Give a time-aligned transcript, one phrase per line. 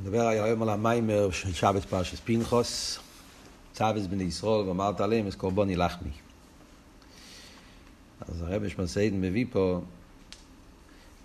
[0.00, 2.98] נדבר היום על המיימר של שבת פרשס פינחוס,
[3.72, 6.10] צוויס בני ישראל, ואמרת עליהם, אז קורבוני לחמי.
[8.20, 9.80] אז הרבי שמסעידן מביא פה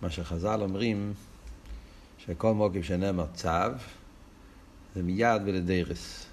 [0.02, 1.13] מה שחז"ל אומרים,
[2.18, 3.50] שכל מוקיב שנאמר צו,
[4.95, 6.25] זה מיד ולדרס.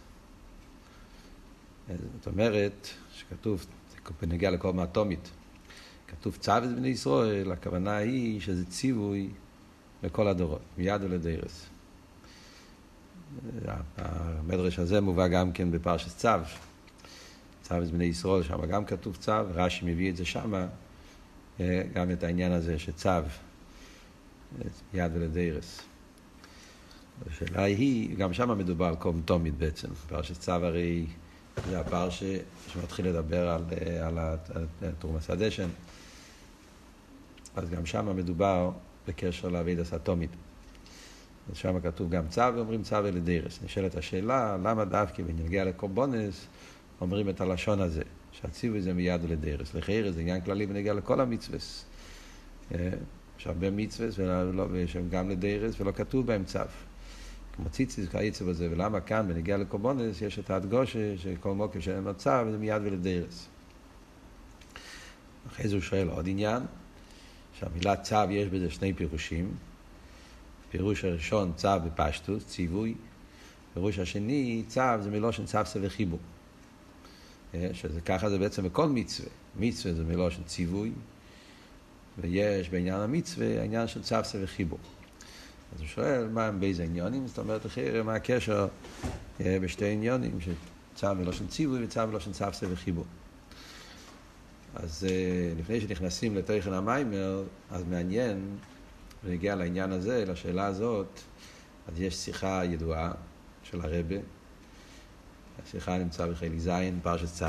[1.88, 5.30] זאת אומרת, שכתוב, זה בנגיע לכל מאטומית,
[6.08, 9.28] כתוב צוויס בני ישראל, הכוונה היא שזה ציווי
[10.02, 11.66] לכל הדורות, מיד ולדרס.
[13.96, 16.28] המדרש הזה מובא גם כן בפרשת צו,
[17.62, 20.54] צו בני ישראל, שם גם כתוב צו, רש"י מביא את זה שם,
[21.60, 23.10] אה, גם את העניין הזה שצו,
[24.94, 25.80] יד ולדרס.
[27.26, 31.06] השאלה היא, גם שם מדובר על קום תומית בעצם, פרשת צו הרי
[31.68, 32.22] זה הפרש
[32.66, 34.18] שמתחיל לדבר על, אה, על
[34.82, 35.68] התרומס הדשן,
[37.56, 38.70] אז גם שם מדובר
[39.08, 40.30] בקשר לאבידס התומית.
[41.54, 43.58] שם כתוב גם צו, ואומרים צו ולדרס.
[43.64, 46.46] נשאלת השאלה, למה דווקא בנגיע לקורבונס
[47.00, 48.02] אומרים את הלשון הזה,
[48.32, 49.74] שהציווי זה מיד ולדרס.
[49.74, 51.58] לחייר זה עניין כללי בנגיע לכל המצווה.
[52.74, 52.90] אה,
[53.38, 54.08] יש הרבה מצווה
[54.86, 56.58] שהם גם לדרס ולא כתוב בהם צו.
[57.56, 62.14] כמו ציציס כעצב הזה, ולמה כאן בנגיע לקורבונס יש את ההדגושה שכל מוקר שאין לו
[62.14, 63.48] צו זה מיד ולדרס.
[65.46, 66.62] אחרי זה הוא שואל עוד עניין,
[67.52, 69.54] שהמילה צו יש בזה שני פירושים.
[70.76, 72.94] פירוש הראשון צו בפשטוס, ציווי.
[73.74, 76.18] פירוש השני, צו זה מלושן צו וחיבור.
[77.54, 79.28] אה, שזה ככה זה בעצם בכל מצווה.
[79.58, 80.92] מצווה זה מלושן ציווי,
[82.20, 84.78] ויש בעניין המצווה העניין של צו וחיבור.
[85.74, 87.26] אז הוא שואל, מה הם באיזה עניונים?
[87.26, 88.68] זאת אומרת, אחרי מה הקשר
[89.40, 93.04] אה, בשתי עניונים, שצו מלושן ציווי וצו מלושן צו וחיבור.
[94.74, 98.56] אז אה, לפני שנכנסים לתוכן המיימר, אז מעניין
[99.24, 101.20] ונגיע לעניין הזה, לשאלה הזאת,
[101.88, 103.12] אז יש שיחה ידועה
[103.62, 104.16] של הרבה.
[105.62, 106.70] השיחה נמצאה בחלק ז',
[107.02, 107.46] פרשת צו,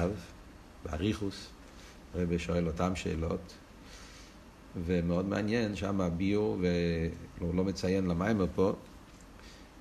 [0.86, 1.48] באריכוס.
[2.14, 3.54] הרבה שואל אותם שאלות,
[4.86, 6.58] ומאוד מעניין שם הביור,
[7.40, 8.74] והוא לא מציין למיימר פה,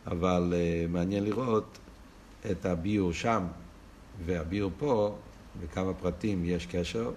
[0.07, 1.79] אבל uh, מעניין לראות
[2.51, 3.47] את הביור שם
[4.25, 5.17] והביור פה,
[5.63, 7.11] בכמה פרטים יש קשר,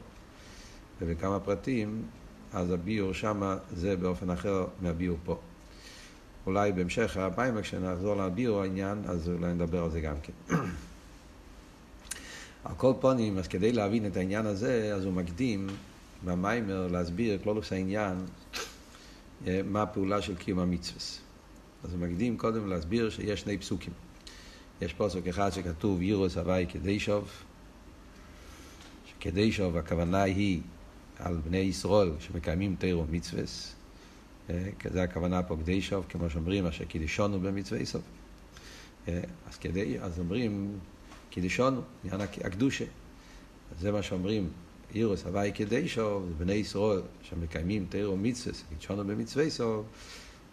[1.01, 2.03] ובכמה פרטים
[2.53, 5.39] אז הביור שם זה באופן אחר מהביור פה.
[6.45, 10.55] אולי בהמשך הפעמים כשנחזור לביור העניין, אז אולי נדבר על זה גם כן.
[12.63, 15.67] על כל פונים, אז כדי להבין את העניין הזה, אז הוא מקדים
[16.25, 18.25] במיימר להסביר את כלולוס העניין,
[19.47, 20.99] אה, מה הפעולה של קיום המצווה.
[21.83, 23.93] אז הוא מקדים קודם להסביר שיש שני פסוקים.
[24.81, 27.29] יש פסוק אחד שכתוב ירוס הוואי כדישוב,
[29.05, 30.61] שכדישוב הכוונה היא
[31.19, 33.75] על בני ישראל שמקיימים תירו מצווס,
[34.49, 38.01] אה, זה הכוונה פה כדי שוב, כמו שאומרים, אשר קידישונו במצווה סוף.
[39.07, 40.79] אה, אז כדי, אז אומרים
[41.29, 42.85] קידישונו, עניין הקדושה.
[43.79, 44.49] זה מה שאומרים,
[44.95, 45.51] אירוס הוואי
[45.87, 49.85] שוב, בני ישראל שמקיימים תירו מצווס, קידישונו במצווה סוף,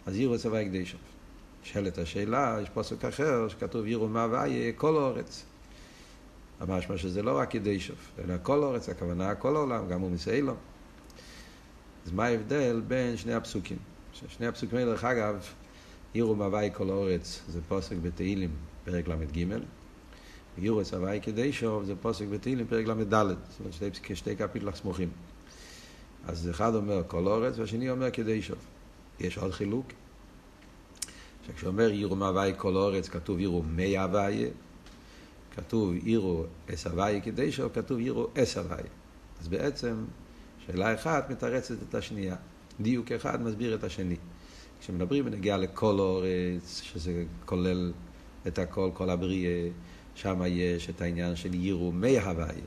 [0.05, 0.99] אז אירוס הוואי שוב.
[1.63, 5.45] נשאלת השאלה, יש פוסק אחר שכתוב אירו מה הוואי כל האורץ.
[6.59, 10.53] המשמע שזה לא רק ידי שוף, אלא כל אורץ, הכוונה כל העולם, גם הוא מסיילו.
[12.05, 13.77] אז מה ההבדל בין שני הפסוקים?
[14.27, 15.45] שני הפסוקים האלה, דרך אגב,
[16.13, 18.49] עירו מהווי כל אורץ, זה פוסק בתהילים,
[18.85, 19.45] פרק ל"ג,
[20.57, 25.09] ויורס הווי כדי שוב, זה פוסק בתהילים, פרק ל"ד, זאת אומרת שתי, שתי קפיטלח סמוכים.
[26.27, 28.57] אז אחד אומר כל אורץ, והשני אומר כדי שוב.
[29.19, 29.85] יש עוד חילוק,
[31.47, 34.49] שכשאומר עירו מהווי כל אורץ, כתוב עירו מי הווי,
[35.57, 38.83] כתוב עירו אס הוואי כדישו, כתוב עירו אס הוואי.
[39.41, 39.95] אז בעצם
[40.65, 42.35] שאלה אחת מתרצת את השנייה.
[42.79, 44.15] דיוק אחד מסביר את השני.
[44.79, 47.93] כשמדברים בנגיעה לכל אורץ, שזה כולל
[48.47, 49.69] את הכל, כל הבריאה,
[50.15, 52.61] שם יש את העניין של עירו מי הוואי.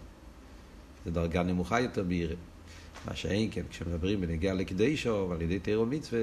[1.04, 2.34] זו דרגה נמוכה יותר בעירה.
[3.08, 6.20] מה שאין כן, כשמדברים בנגיעה לקדישו ועל ידי תירו מצווה,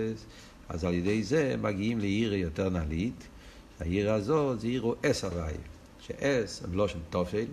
[0.70, 3.28] אז על ידי זה מגיעים לעירה יותר נעלית.
[3.80, 5.54] העירה הזאת זה עירו אס הוואי.
[6.08, 7.46] שאס הם לא תופל,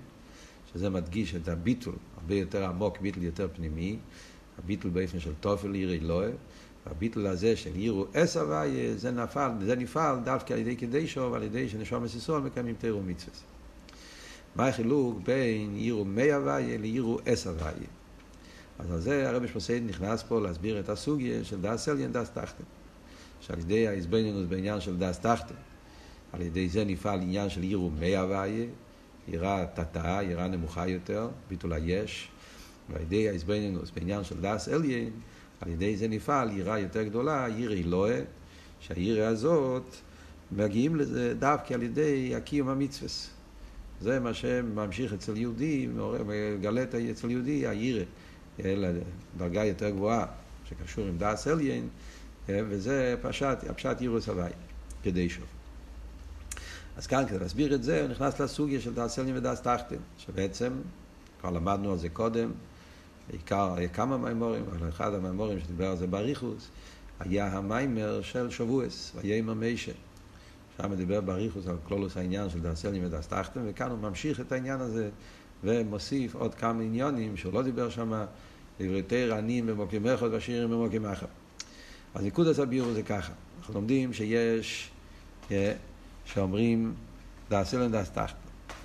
[0.72, 3.98] שזה מדגיש את הביטול הרבה יותר עמוק, ביטול יותר פנימי,
[4.58, 6.30] הביטול באופן של תופל עיר אלוהה,
[6.86, 11.42] והביטול הזה של עירו אס הוויה, זה נפל, זה נפעל דווקא על ידי קדישו ועל
[11.42, 13.36] ידי שנשום מסיסול מקיימים תירו מצווה.
[14.56, 17.88] מה החילוק בין עירו מי הוויה לעירו אס הוויה?
[18.78, 22.64] אז על זה הרבי שמסייד נכנס פה להסביר את הסוגיה של דס אליין דס תחתן.
[23.40, 25.54] שעל ידי ההסבנינוס בעניין של דס תחתן,
[26.34, 28.66] על ידי זה נפעל עניין של עירו מי הוויה,
[29.28, 32.28] יראה תתאה, יראה נמוכה יותר, ביטול היש,
[32.90, 35.10] ועל ידי ההסבנינוס בעניין של דס אליין,
[35.60, 38.20] על ידי זה נפעל יראה יותר גדולה, ירא אלוהה,
[38.80, 39.94] שהירא הזאת
[40.52, 43.08] מגיעים לזה דווקא על ידי הקיום המצווה.
[44.00, 45.88] זה מה שממשיך אצל יהודי,
[46.26, 48.04] מגלה אצל יהודי הירא,
[48.58, 50.26] לדרגה יותר גבוהה,
[50.68, 51.88] שקשור עם דאס אליין,
[52.48, 54.50] וזה פשט, הפשט ירוס הוואי,
[55.02, 55.63] כדי שוב.
[56.96, 60.72] אז כאן, כדי להסביר את זה, הוא נכנס לסוגיה של דאס אליין ודאס תחתן, שבעצם,
[61.40, 62.50] כבר למדנו על זה קודם,
[63.30, 66.68] בעיקר כמה מימורים, אבל אחד המימורים שדיבר על זה באריכוס,
[67.20, 69.92] היה המיימר של שבועס, ויאמר מיישה.
[70.76, 74.80] שם דיבר באריכוס על כלולוס העניין של דאסלים ודאס תחתן, וכאן הוא ממשיך את העניין
[74.80, 75.10] הזה
[75.64, 78.24] ומוסיף עוד כמה עניונים שהוא לא דיבר שם,
[78.80, 81.26] דברי תרא עניים במוקים אחד ועשירים במוקים אחד.
[82.14, 84.90] אז ניקוד הביור זה ככה, אנחנו לומדים שיש,
[86.26, 86.94] אה, שאומרים
[87.46, 88.24] ודאס תחתן.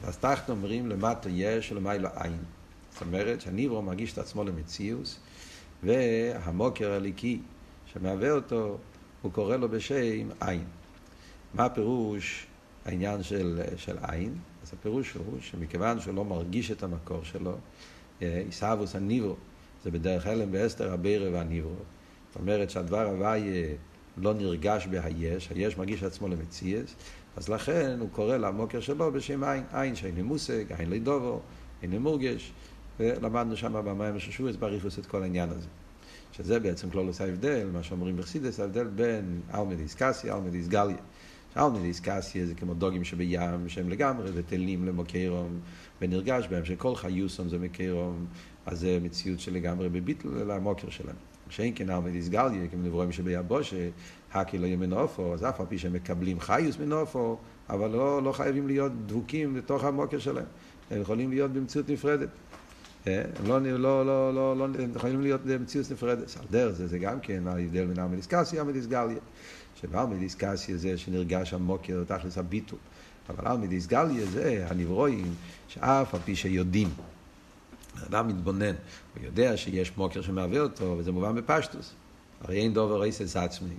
[0.06, 2.38] דאס תחתן אומרים למטה יש ולמיילו אין.
[2.92, 5.20] זאת אומרת שהניברו מרגיש את עצמו למציאוס,
[5.84, 7.40] והמוקר הליקי
[7.94, 8.78] שמהווה אותו,
[9.22, 10.64] הוא קורא לו בשם עין.
[11.54, 12.46] מה הפירוש
[12.86, 14.36] העניין של, של עין?
[14.64, 17.58] אז הפירוש הוא שמכיוון שהוא לא מרגיש את המקור שלו,
[18.20, 19.36] עיסאוווס הניברו,
[19.84, 21.72] זה בדרך הלם באסתר הבירה והניברו.
[22.30, 23.76] זאת אומרת שהדבר הוויה
[24.18, 26.96] לא נרגש בהיש, היש מרגיש עצמו למציאס,
[27.38, 31.40] אז לכן הוא קורא למוקר שלו בשם עין, עין שאין מושג, עין לדובו,
[31.84, 32.54] אין מורגש,
[33.00, 35.68] ולמדנו שם במים של שבועס בריחוס את כל העניין הזה.
[36.32, 40.98] שזה בעצם כלולוס ההבדל, מה שאומרים בחסידס, ההבדל בין אלמדיס קסיה, אלמדיס גליה.
[41.58, 45.60] אלמדיס קסיה זה כמו דוגים שבים, שהם לגמרי בטלים למוקירום,
[46.02, 48.26] ונרגש בהם שכל חיוסום זה מקירום,
[48.66, 51.29] אז זה מציאות שלגמרי בביטל למוקר שלהם.
[51.50, 53.90] שאין כן אלמדיס גליה, כמו נברואים שביבושה,
[54.34, 57.38] הקי לא יהיה מנופו, אז אף על פי שהם מקבלים חיוס מנופו,
[57.70, 60.46] אבל לא, לא חייבים להיות דבוקים בתוך המוקר שלהם.
[60.92, 62.30] הם יכולים להיות במציאות נפרדת.
[63.06, 66.38] הם לא, לא, לא, לא, לא יכולים להיות במציאות נפרדת.
[66.40, 69.18] על דרך זה, זה גם כן ההבדל בין המדיסקסיה למדיסגליה.
[69.82, 72.80] שבאלמדיסקסיה זה שנרגש המוקר, תכלס הביטול.
[73.30, 75.34] אבל אלמדיסגליה זה הנברואים
[75.68, 76.90] שאף על פי שיודעים.
[78.04, 78.76] האדם מתבונן,
[79.16, 81.94] הוא יודע שיש מוקר שמהווה אותו, וזה מובן בפשטוס.
[82.42, 83.76] הרי אין דובר רייסס עצמי.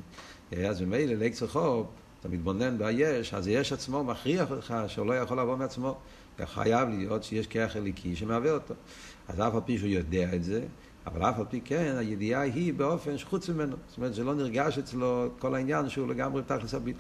[0.68, 1.86] אז ממילא לקצר חוב,
[2.20, 4.48] אתה מתבונן ביש, אז היש עצמו מכריח
[4.86, 5.96] שהוא לא יכול לבוא מעצמו.
[6.44, 8.74] חייב להיות שיש כרך אליקי שמהווה אותו.
[9.28, 10.62] אז אף על פי שהוא יודע את זה,
[11.06, 13.76] אבל אף על פי כן, הידיעה היא באופן שחוץ ממנו.
[13.88, 16.96] זאת אומרת, זה לא נרגש אצלו כל העניין שהוא לגמרי תכלס הביט.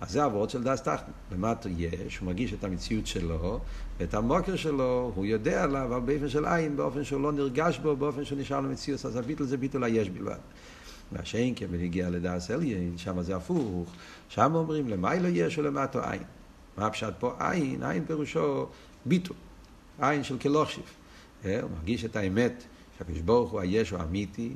[0.00, 1.12] אז זה עבורות של דס תחתן.
[1.32, 3.60] למטה יש, הוא מרגיש את המציאות שלו,
[3.98, 7.96] ואת המוקר שלו, הוא יודע עליו, אבל באופן של עין, באופן שהוא לא נרגש בו,
[7.96, 10.38] באופן שהוא נשאר למציאות, אז הביטל זה ביטול היש בלבד.
[11.12, 13.90] מה שאין כן בנגיע לדס אליין, שם זה הפוך,
[14.28, 16.22] שם אומרים למיילו יש ולמטה עין.
[16.76, 17.34] מה הפשט פה?
[17.38, 18.66] עין, עין פירושו
[19.06, 19.36] ביטול,
[20.00, 20.84] עין של כלוכשיב.
[21.44, 22.64] אה, הוא מרגיש את האמת
[22.98, 24.50] שהקדוש ברוך הוא היש הוא אמיתי,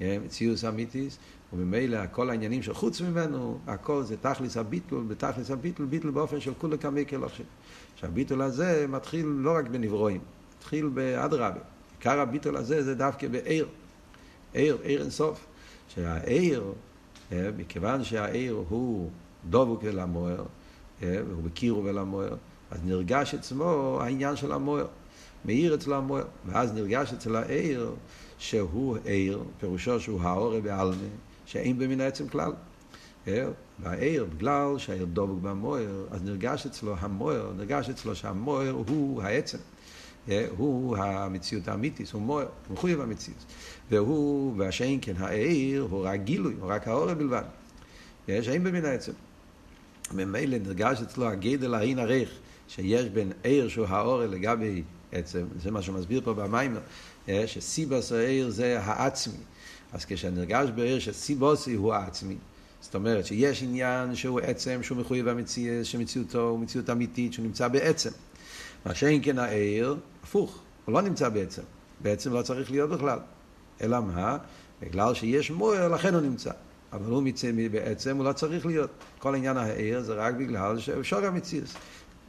[0.00, 1.18] אה, מציאוס אמיתיס,
[1.52, 6.78] וממילא כל העניינים שחוץ ממנו, הכל זה תכלס הביטול, בתכלס הביטול, ביטול באופן של כולי
[6.78, 7.46] קמי כלוכשיב.
[7.96, 10.20] שהביטול הזה מתחיל לא רק בנברואים,
[10.58, 11.60] מתחיל באדרבה.
[11.98, 13.66] עיקר הביטול הזה זה דווקא בעיר,
[14.52, 15.46] עיר, עיר אינסוף.
[15.94, 16.72] שהעיר,
[17.32, 19.10] אה, מכיוון שהעיר הוא
[19.50, 20.44] דבוק ולמוער,
[21.00, 22.36] והוא בקירו ולמוער,
[22.70, 24.86] אז נרגש אצלו העניין של המוער.
[25.44, 27.94] מאיר אצלו המוער, ואז נרגש אצל העיר
[28.38, 30.96] שהוא עיר, פירושו שהוא העורא בעלמה,
[31.52, 32.52] שאין במין העצם כלל.
[33.82, 39.58] והעיר, בגלל שהעיר דבוק במוער, אז נרגש אצלו המוער, נרגש אצלו שהמוער הוא העצם.
[40.56, 43.44] הוא המציאות האמיתית, הוא מוער, הוא מחויב המציאות.
[43.90, 47.42] והוא, והשאין כן העיר, הוא רק גילוי, הוא רק העורא בלבד.
[48.26, 49.12] שאין במין העצם.
[50.14, 52.30] ממילא נרגש אצלו הגדל העין הריך
[52.68, 56.76] שיש בין עיר שהוא העורל לגבי עצם, זה מה שהוא מסביר פה במים,
[57.46, 59.36] שסיבוס העיר זה העצמי.
[59.92, 62.36] אז כשנרגש בעיר שסיבוסי הוא העצמי,
[62.80, 67.68] זאת אומרת שיש עניין שהוא עצם, שהוא מחויב במציאות, שמציאותו הוא מציאות אמיתית, שהוא נמצא
[67.68, 68.10] בעצם.
[68.86, 71.62] מה שאין כן העיר, הפוך, הוא לא נמצא בעצם.
[72.00, 73.18] בעצם לא צריך להיות בכלל.
[73.82, 74.38] אלא מה?
[74.82, 76.50] בגלל שיש מוער, לכן הוא נמצא.
[76.92, 78.90] אבל הוא מצא בעצם, הוא לא צריך להיות.
[79.18, 81.68] כל עניין העיר זה רק בגלל שאפשר המציאות.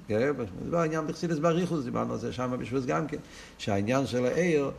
[0.09, 0.31] זה
[0.69, 3.17] לא העניין בחסידס בריחוס, דיברנו על זה שם בשבוס גם כן,
[3.57, 4.71] שהעניין של העיר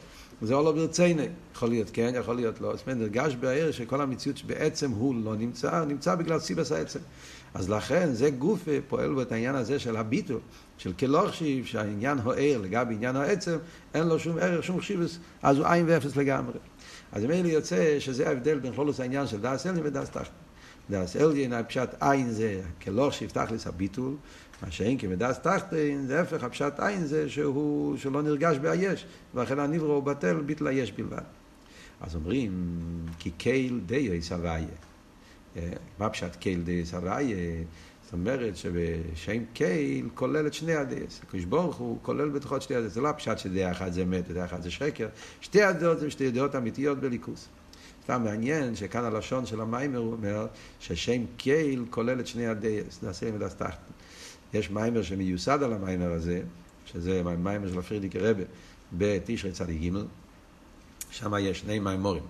[0.42, 4.36] זה לא ברציני, יכול להיות כן, יכול להיות לא, זאת אומרת, נרגש בעיר שכל המציאות
[4.36, 7.00] שבעצם הוא לא נמצא, נמצא בגלל סיבס העצם.
[7.54, 10.40] אז לכן זה גוף פועל בו את העניין הזה של הביטול,
[10.78, 13.56] של כלוכשיב, שהעניין העיר לגבי עניין העצם,
[13.94, 16.58] אין לו שום ערך, שום חשיבס, אז הוא עין ואפס לגמרי.
[17.12, 20.30] אז ממילא יוצא שזה ההבדל בין חולוס העניין של דאס אלין ודאס תחתן.
[20.90, 24.14] דאס אלין, הפשט עין זה כלוכשיב תכלס הביטול,
[24.64, 29.92] מה שאין כמדס תחתין, זה הפך, הפשט עין זה שהוא, שלא נרגש ביש, ולכן הנברו
[29.92, 31.22] הוא בטל ביטל היש בלבד.
[32.00, 32.52] אז אומרים,
[33.18, 34.66] כי קייל דיו סבייה.
[35.98, 37.64] מה פשט קייל דיו סבייה?
[38.14, 41.20] אומרת שבשם קייל כולל את שני הדייס.
[41.22, 42.92] הקדוש ברוך הוא כולל בתוכו את שתי הדייס.
[42.92, 45.08] זה לא הפשט שדעה אחת זה אמת ודעה אחת זה שקר.
[45.40, 47.48] שתי הדעות זה שתי דעות אמיתיות בליכוס.
[48.04, 50.46] סתם מעניין שכאן הלשון של המיימר אומר
[50.80, 53.02] ששם קייל כולל את שני הדייס.
[53.02, 53.93] נעשה עם הדס תחתן.
[54.54, 56.42] יש מיימר שמיוסד על המיימר הזה,
[56.86, 58.42] שזה מיימר של הפרידיקי רבה
[58.92, 59.98] בתשרי צדיק ג'
[61.10, 62.22] שם יש שני מיימורים.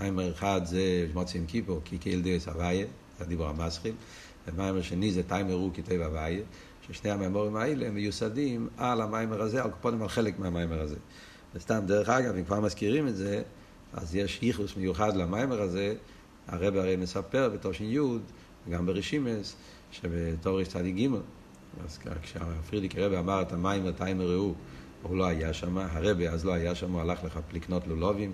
[0.00, 2.86] מיימר אחד זה מוצאים כיפור, כי קייל דייס הוויה,
[3.18, 3.94] זה הדיבור המסחיל.
[4.46, 6.42] ומיימר שני זה תיימר הוא כתב הוויה,
[6.86, 10.96] ששני המיימורים האלה מיוסדים על המיימר הזה, על קופונים על חלק מהמיימר הזה.
[11.54, 13.42] וסתם, דרך אגב, אם כבר מזכירים את זה,
[13.92, 15.94] אז יש ייחוס מיוחד למיימר הזה,
[16.48, 18.18] הרב הרי מספר בתושין י'
[18.70, 19.56] גם ברשימס,
[19.92, 21.08] שבתור צדיק ג'
[21.84, 24.54] אז כשפרידיק רבי אמר את המיימר תיימר הוא,
[25.02, 28.32] הוא לא היה שם, הרבי אז לא היה שם, הוא הלך לך לקנות לולובים,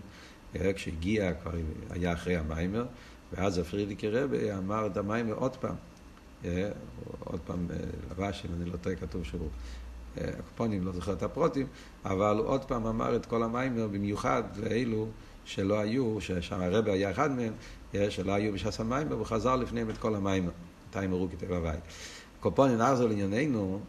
[0.75, 1.53] כשהגיע כבר
[1.91, 2.87] היה אחרי המיימר,
[3.33, 5.75] ואז הפרידיק רבי אמר את המיימר עוד פעם.
[7.25, 7.67] עוד פעם
[8.11, 9.49] לבש, אם אני לא טועה, כתוב שהוא
[10.17, 11.67] הקופונים, לא זוכר את הפרוטים,
[12.05, 15.07] אבל הוא עוד פעם אמר את כל המיימר, במיוחד לאלו
[15.45, 17.53] שלא היו, ששם הרבי היה אחד מהם,
[18.09, 20.51] שלא היו בשעס המיימר, והוא חזר לפניהם את כל המיימר,
[20.91, 21.81] תיימר הוא כתב הבית.
[22.41, 23.81] קופונים נחזור לענייננו,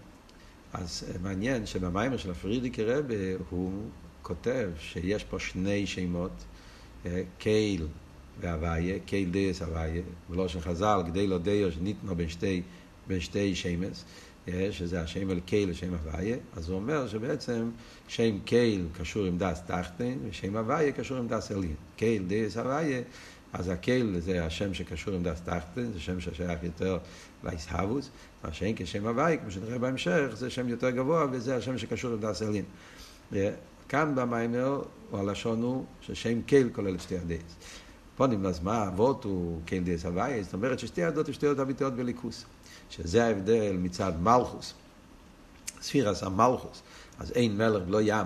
[0.74, 3.72] אז מעניין שבמיימר של הפרידיקי רבי הוא
[4.22, 6.32] כותב שיש פה שני שמות,
[7.38, 7.88] קייל
[8.40, 12.62] והוויה, קייל דייס הוויה, בלושן חז"ל, כדי לא דיו שניתנו בין שתי,
[13.08, 14.06] בין שתי שמס,
[14.72, 17.70] שזה השם אל קייל ושם הוויה, אז הוא אומר שבעצם
[18.08, 21.76] שם קייל קשור עם דס תחתן, ושם הוויה קשור עם דס עליין.
[21.96, 23.02] קייל דייס הוויה,
[23.54, 26.98] אז הקייל זה השם שקשור עם דס תחתן, זה שם ששייך יותר
[27.44, 28.10] לאיסהבוס,
[28.44, 32.20] מה שאין כשם הוויה, כמו שנראה בהמשך, זה שם יותר גבוה, וזה השם שקשור עם
[32.20, 32.66] דס עליין.
[33.90, 34.82] כאן במיימר,
[35.14, 37.56] הלשון הוא ששם קייל כולל שתי הדייס.
[38.18, 41.94] פונים אז מה אבות הוא כן דייס הוויה, זאת אומרת ששתי הדעות הן שתי אמיתיות
[41.94, 42.46] בליכוס,
[42.90, 44.74] שזה ההבדל מצד מלכוס,
[45.82, 46.82] ספירס המלכוס,
[47.20, 48.26] אז אין מלך לא ים,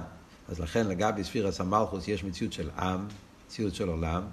[0.50, 3.08] אז לכן לגבי ספירס המלכוס יש מציאות של עם,
[3.48, 4.24] מציאות של עולם,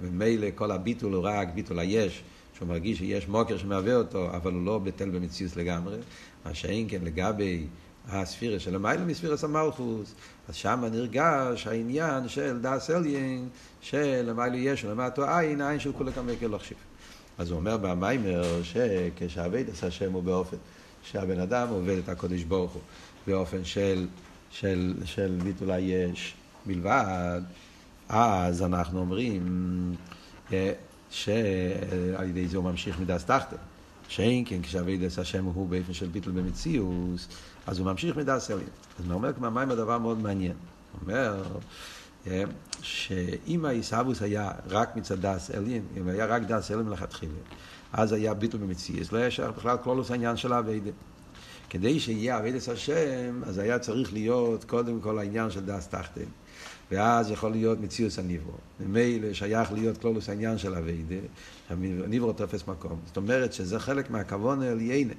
[0.00, 2.22] ומילא כל הביטול הוא רק ביטול היש,
[2.58, 5.96] שהוא מרגיש שיש מוקר שמהווה אותו, אבל הוא לא בטל במציאות לגמרי,
[6.44, 7.66] מה שאין כן לגבי
[8.08, 10.14] הספירה של המיילה מספירס המלכוס,
[10.48, 13.48] אז שם נרגש העניין של דס אליין,
[13.80, 16.76] של המיילה יש ולמטו עין, עין של כולי כמי לא חשיב.
[17.38, 20.56] אז הוא אומר במיימר שכשעבד עשה השם הוא באופן
[21.02, 22.82] שהבן אדם עובד את הקודש ברוך הוא
[23.26, 24.06] באופן של,
[24.50, 26.34] של, של ביטול היש
[26.66, 27.40] בלבד,
[28.08, 29.94] אז אנחנו אומרים
[31.10, 33.56] שעל ידי זה הוא ממשיך מדס תחתן.
[34.08, 37.28] שאין כן כשאבידס השם הוא באופן של ביטול במציאוס,
[37.66, 38.66] אז הוא ממשיך מדס אלין.
[38.98, 40.52] אז הוא אומר כמו מים הדבר מאוד מעניין.
[40.92, 41.42] הוא אומר
[42.82, 47.32] שאם העיסאוווס היה רק מצד דס אלין, אם היה רק דס אלין מלכתחילה,
[47.92, 50.90] אז היה ביטול במציאות, לא היה שייך בכלל כלולוס העניין של העבודה.
[51.70, 56.22] כדי שיהיה עבודת השם, אז היה צריך להיות קודם כל העניין של דעת תחתון.
[56.90, 58.52] ואז יכול להיות מציאות הנברא.
[58.80, 61.14] ממילא שייך להיות כלולוס העניין של אביידה,
[61.70, 63.00] הניברו תופס מקום.
[63.06, 65.14] זאת אומרת שזה חלק מהכוונה העליונה.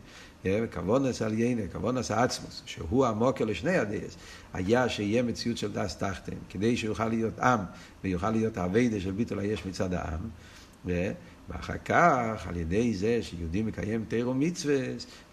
[0.73, 4.17] כוונה העליונה, כוונת העצמות, שהוא המקור לשני הדעות,
[4.53, 7.59] היה שיהיה מציאות של דעת תחתון, כדי שיוכל להיות עם,
[8.03, 10.19] ויוכל להיות עבודה של ביטול היש מצד העם.
[11.49, 14.79] ואחר כך, על ידי זה שיהודי מקיים תורה ומצוות,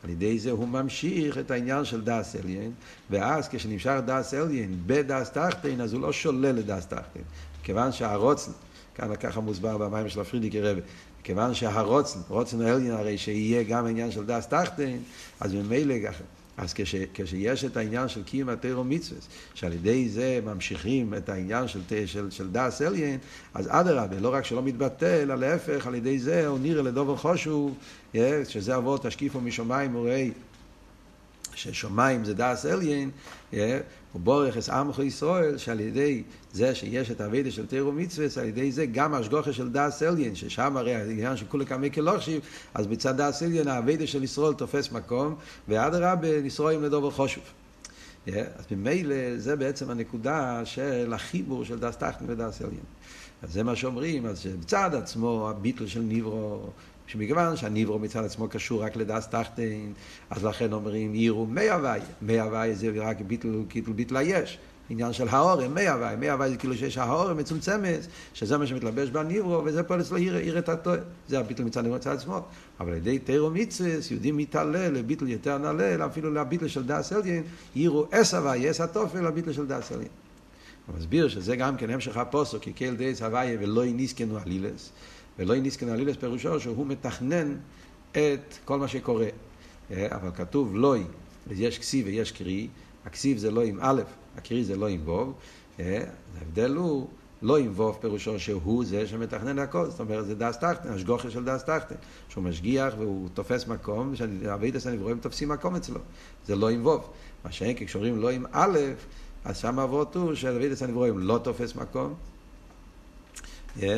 [0.04, 2.72] על ידי זה הוא ממשיך את העניין של דעת עליון,
[3.10, 7.22] ואז כשנמשך דעת עליון בדעת תחתון, אז הוא לא שולל את דעת תחתון.
[7.62, 8.52] כיוון שהרצון,
[8.94, 10.80] כאן ככה מוסבר במאמר של הפרידיקער רבי,
[11.22, 15.02] כיוון שהרצון, רצון העליון הרי שיהיה גם העניין של דעת תחתון,
[15.40, 15.94] אז ממילא
[16.56, 19.20] אז כש, כשיש את העניין של קיום התורה ומצוות,
[19.54, 23.18] שעל ידי זה ממשיכים את העניין של, של, של דס אליין,
[23.54, 27.74] אז אדרבה, לא רק שלא מתבטא, אלא להפך, על ידי זה הוא נראה לדובר חושו,
[28.48, 30.30] שזה אבות תשקיפו משמיים וראי,
[31.56, 33.10] ששמיים זה דס אליין,
[34.14, 36.22] ובורך את עמך ישראל, שעל ידי
[36.52, 40.34] זה שיש את האבידה של תירו מצווה, על ידי זה גם השגוחה של דס אליין,
[40.34, 42.40] ששם הרי העניין של כולי כמי כלוכשיב,
[42.74, 45.34] אז מצד דס אליין האבידה של ישראל תופס מקום,
[45.68, 47.44] ואדרבה נשרואים לדובר חשוב.
[48.26, 52.84] אז ממילא זה בעצם הנקודה של החיבור של דס תחתן ודס אליין.
[53.42, 56.70] אז זה מה שאומרים, אז בצד עצמו הביטל של ניברו
[57.06, 59.92] שמכיוון שהניברו מצד עצמו קשור רק לדס תחתין,
[60.30, 62.00] אז לכן אומרים יראו מי הוואי.
[62.22, 64.58] מי הוואי זה רק ביטל, כאילו ביטל היש.
[64.90, 66.16] עניין של האורם, מי הוואי.
[66.16, 70.58] מי הוואי זה כאילו שיש האורם מצומצמת, שזה מה שמתלבש בניברו, וזה פה אצלו עיר
[70.58, 70.98] את הטועה.
[71.28, 72.40] זה הביטל מצד מצד עצמו.
[72.80, 77.42] אבל על ידי תירו מצווס, יהודים מתעלה לביטל יותר נעלה, אפילו לביטל של דס אליין,
[77.74, 80.08] יראו אס הוואי, אס התופל, לביטל של דס אליין.
[80.86, 84.90] הוא מסביר שזה גם כן המשך הפוסק, כי כל דייס הוויה ולא יניסקנו עלילס.
[85.38, 87.54] ולא יניסקן עלילס פירושו שהוא מתכנן
[88.10, 89.28] את כל מה שקורה.
[89.90, 91.04] אבל כתוב לוי,
[91.50, 92.68] יש כסיב ויש קרי,
[93.06, 94.02] הכסיב זה לא עם א',
[94.36, 95.32] הקרי זה לא עם ו',
[95.78, 97.08] ההבדל הוא
[97.42, 101.44] לא עם ו' פירושו שהוא זה שמתכנן הכל, זאת אומרת זה דס טחטן, השגוחה של
[101.44, 101.94] דס טחטן,
[102.28, 106.00] שהוא משגיח והוא תופס מקום, ושאבידס הנברואים תופסים מקום אצלו,
[106.46, 106.98] זה לא עם ו',
[107.44, 108.78] מה שאין כשאומרים לא עם א',
[109.44, 112.14] אז שם אבות הוא שאבידס הנברואים לא תופס מקום,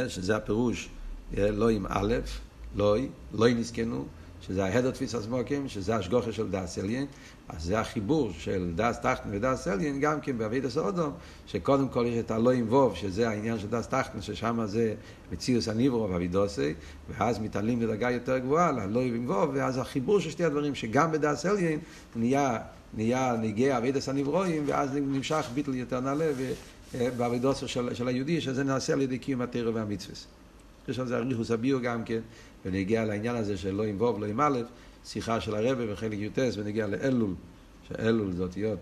[0.09, 0.89] שזה הפירוש
[1.37, 2.15] לא עם א',
[2.77, 2.97] לא,
[3.33, 4.05] לא נזכנו,
[4.41, 7.07] שזה ההדר תפיס הסמוקים, שזה השגוחה של דס אליין,
[7.49, 11.13] אז זה החיבור של דס טחטן ודס אליין, גם כן באבידס אודום,
[11.47, 14.95] שקודם כל יש את הלא עם ווב, שזה העניין של דס טחטן, ששם זה
[15.33, 16.75] מציאוס הניברו ואבידוסי,
[17.11, 21.47] ואז מתעלים לדרגה יותר גבוהה, ללא עם ווב, ואז החיבור של שתי הדברים, שגם בדס
[21.47, 21.79] אליין
[22.17, 22.59] נהיה,
[22.95, 26.31] נהיה נגיע אבידס הנברואים, ואז נמשך ביטל יותר נעלה,
[27.17, 30.17] באבידוסו של, של היהודי, שזה נעשה על ידי קיום התרא והמצווה.
[30.89, 32.21] יש על זה אריכוס הביאו גם כן,
[32.65, 34.59] ונגיע לעניין הזה של לא עם ווב, לא עם א',
[35.05, 37.35] שיחה של הרבה בחלק י"ט, ונגיע לאלול,
[37.89, 38.79] שאלול זה אותיות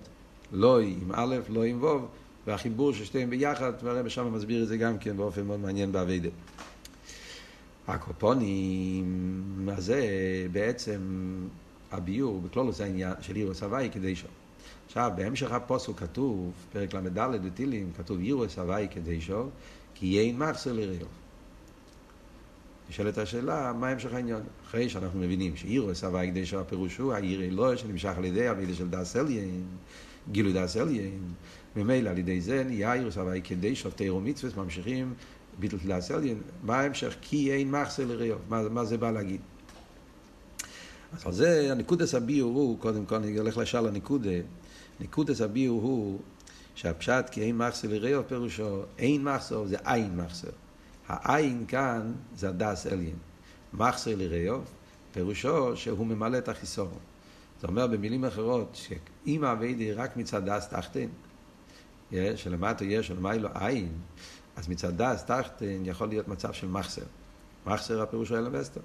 [0.52, 2.06] לא עם א', לא עם ווב,
[2.46, 6.28] והחיבור של שתיהם ביחד, והרבה שם מסביר את זה גם כן באופן מאוד מעניין באביידה.
[7.86, 10.06] הקופונים, אז זה
[10.52, 11.00] בעצם
[11.92, 14.28] הביור, בכלולוס העניין של אירוס הוואי כדי שו.
[14.86, 19.48] עכשיו, בהמשך הפוסוק כתוב, פרק ל"ד בתהילים, כתוב אירוס הוואי כדי שו,
[19.94, 21.06] כי אין מחסר לרעיו.
[22.90, 24.40] נשאלת השאלה, מה המשך העניין?
[24.66, 29.16] אחרי שאנחנו מבינים שאירוס כדי שהפירוש הוא העיר אלוהי שנמשך על ידי המידה של דס
[29.16, 29.66] אליין,
[30.32, 31.20] גילוי דס אליין,
[31.76, 35.14] ממילא על ידי זה נהיה אירוס כדי שופטי ומצווה ממשיכים
[35.58, 37.16] ביטל דס אליין, מה ההמשך?
[37.20, 39.40] כי אין מחסר לראיו, מה, מה זה בא להגיד?
[41.12, 44.30] אז על זה הניקודס הביור הוא, קודם כל אני הולך לשאר לניקודה,
[45.00, 46.18] ניקודס הביור הוא
[46.74, 50.50] שהפשט כי אין מחסר לראיו פירושו אין מחסר זה אין מחסר
[51.08, 53.16] העין כאן זה הדס אליין.
[53.72, 54.60] מחסר לראיו,
[55.12, 56.90] פירושו שהוא ממלא את החיסור.
[57.60, 61.06] זה אומר במילים אחרות, שאם האביידי רק מצד דס תחתן,
[62.36, 63.92] שלמטה יש ולמיילו עין,
[64.56, 67.02] אז מצד דס תחתן יכול להיות מצב של מחסר.
[67.66, 68.80] מחסר הפירוש הוא אלם וסתר.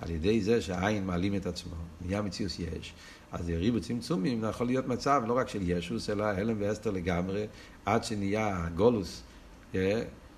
[0.00, 2.94] על ידי זה שהעין מעלים את עצמו, נהיה מציאוס יש,
[3.32, 7.46] אז יריבו צמצומים, יכול להיות מצב לא רק של ישוס, אלא הלם ואסתר לגמרי,
[7.84, 9.22] עד שנהיה גלות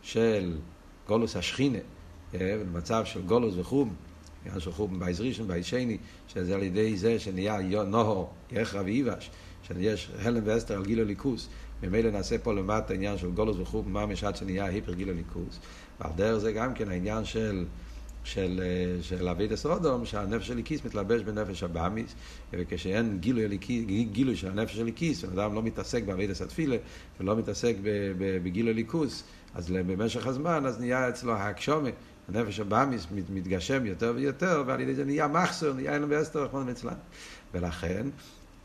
[0.02, 0.56] של
[1.08, 1.78] גלות השכינה,
[2.34, 3.94] במצב של גלות וחורבן,
[4.44, 9.30] עניין של חורבן בית ראשון, בית שני, שזה על ידי זה שנהיה נוהו, יחרא ואיבש,
[9.66, 11.48] שיש הלם ואסתר על גיל הליכוס,
[11.82, 15.58] ממילא נעשה פה למטה עניין של גלות וחורבן, ממש עד שנהיה היפך גילוי אלקות.
[16.00, 17.64] ועל דרך זה גם כן העניין של...
[18.24, 18.60] של,
[19.02, 22.14] של עבודת האדם, שהנפש האלקית מתלבש בנפש הבהמית,
[22.52, 23.58] וכשאין גילוי,
[24.12, 26.76] גילוי של הנפש האלקית, אדם לא מתעסק בעבודת התפילה,
[27.20, 27.74] ולא מתעסק
[28.18, 31.88] בגילוי אלקות, אז במשך הזמן, אז נהיה אצלו הגשמה,
[32.28, 36.96] הנפש הבהמית מתגשם יותר ויותר, ועל ידי זה נהיה מחסור, נהיה העלם והסתר רחמנא ליצלן.
[37.54, 38.06] ולכן,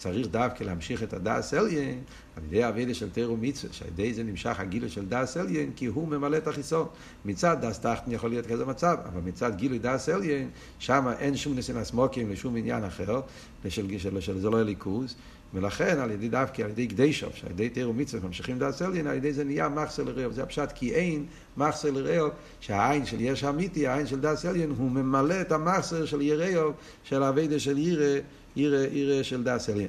[0.03, 2.01] צריך דווקא להמשיך את הדעת עליון
[2.37, 5.85] על ידי עבודה של תורה ומצוות, שעל ידי זה נמשך הגילוי של דעת עליון, כי
[5.85, 6.87] הוא ממלא את החיסרון.
[7.25, 11.55] מצד דעת תחתון יכול להיות כזה מצב, אבל מצד גילוי דעת עליון, שם אין שום
[11.55, 13.21] נסינס מוקים לשום עניין אחר,
[13.69, 15.15] של, של, של זה לא הליכוז,
[15.53, 19.15] ולכן על ידי דווקא, על ידי קדישוב, שעל ידי תירו מצווה ממשיכים דס אליין, על
[19.15, 20.31] ידי זה נהיה מחסר לראו.
[20.31, 21.25] זה הפשט, כי אין
[21.57, 22.27] מחסר לראו,
[22.59, 26.71] שהעין של יש אמיתי, העין של דס אליין, הוא ממלא את המחסר של יראו,
[27.03, 28.19] של אבידה של ירא.
[28.55, 29.87] עיר, עיר של דס אליין.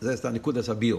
[0.00, 0.98] זה את הניקוד הסביר.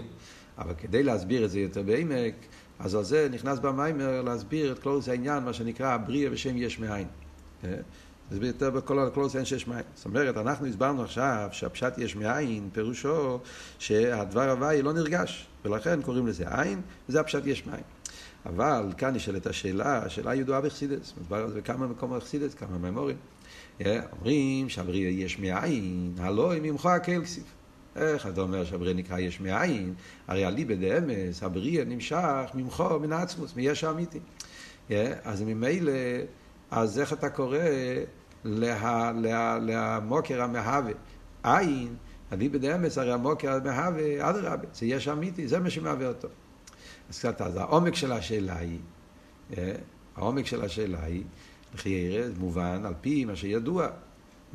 [0.58, 2.34] אבל כדי להסביר את זה יותר בעמק,
[2.78, 7.06] אז על זה נכנס במיימר להסביר את כל העניין, מה שנקרא הבריאה בשם יש מאין.
[8.30, 9.82] להסביר יותר בכל הקלוס אין שיש מאין.
[9.94, 13.38] זאת אומרת, אנחנו הסברנו עכשיו שהפשט יש מאין, פירושו
[13.78, 17.82] שהדבר הוואי לא נרגש, ולכן קוראים לזה עין, וזה הפשט יש מאין.
[18.46, 23.16] אבל כאן נשאלת השאלה, השאלה ידועה בחסידס, מדבר על זה בכמה מקומות בחסידס, כמה מימורים.
[23.80, 27.44] אומרים שהבריא יש מאין, הלא אם ימחו הקהל כסיף.
[27.96, 29.94] איך אתה אומר שהבריא נקרא יש מאין?
[30.28, 34.18] הרי הליבא דאמס, הבריא נמשך ממחו, מן העצמוס, מיש האמיתי.
[35.24, 35.92] אז ממילא,
[36.70, 37.58] אז איך אתה קורא
[38.44, 40.92] לה, לה, למוקר המהווה?
[41.42, 41.94] עין,
[42.30, 46.28] הליבא דאמס, הרי המוקר המהווה, אדרבה, זה יש אמיתי, זה מה שמהווה אותו.
[47.10, 48.78] אז קצת, אז העומק של השאלה היא,
[50.16, 51.22] העומק של השאלה היא,
[51.74, 53.88] לחיירה, מובן על פי מה שידוע.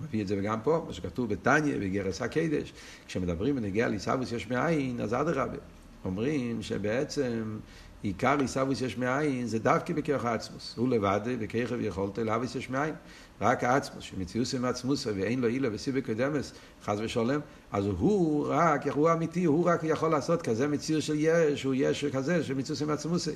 [0.04, 2.74] מביא את זה גם פה, מה שכתוב בתניא, בגרס הקדש,
[3.08, 5.58] כשמדברים בנגיע לעיסאוויס יש מאין, אז אדרבה.
[6.06, 7.60] אומרים שבעצם
[8.02, 10.74] עיקר עיסאוויס יש מאין זה דווקא בכרך העצמוס.
[10.78, 12.94] הוא לבד, בכרך ויכולת לאוויס יש מאין.
[13.42, 16.54] רק העצמוס, שמציאוס עם עצמוס ואין לו אילה וסיבי קדמס,
[16.84, 21.64] חס ושלום, אז הוא רק, הוא אמיתי, הוא רק יכול לעשות כזה מציאות של יש,
[21.64, 23.28] הוא יש כזה, שמציאוס עם עצמוס.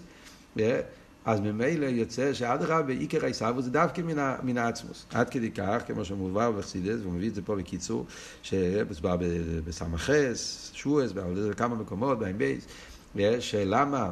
[1.25, 5.05] אז ממילא יוצא שאדרבה, עיקר העיסאוווס זה דווקא מן, מן העצמוס.
[5.13, 8.05] עד כדי כך, כמו שמובא בחסידס, והוא מביא את זה פה בקיצור,
[8.41, 9.17] שמוסבר
[9.65, 14.11] בסמכס, שועס, בכמה מקומות, בעין בייס, שלמה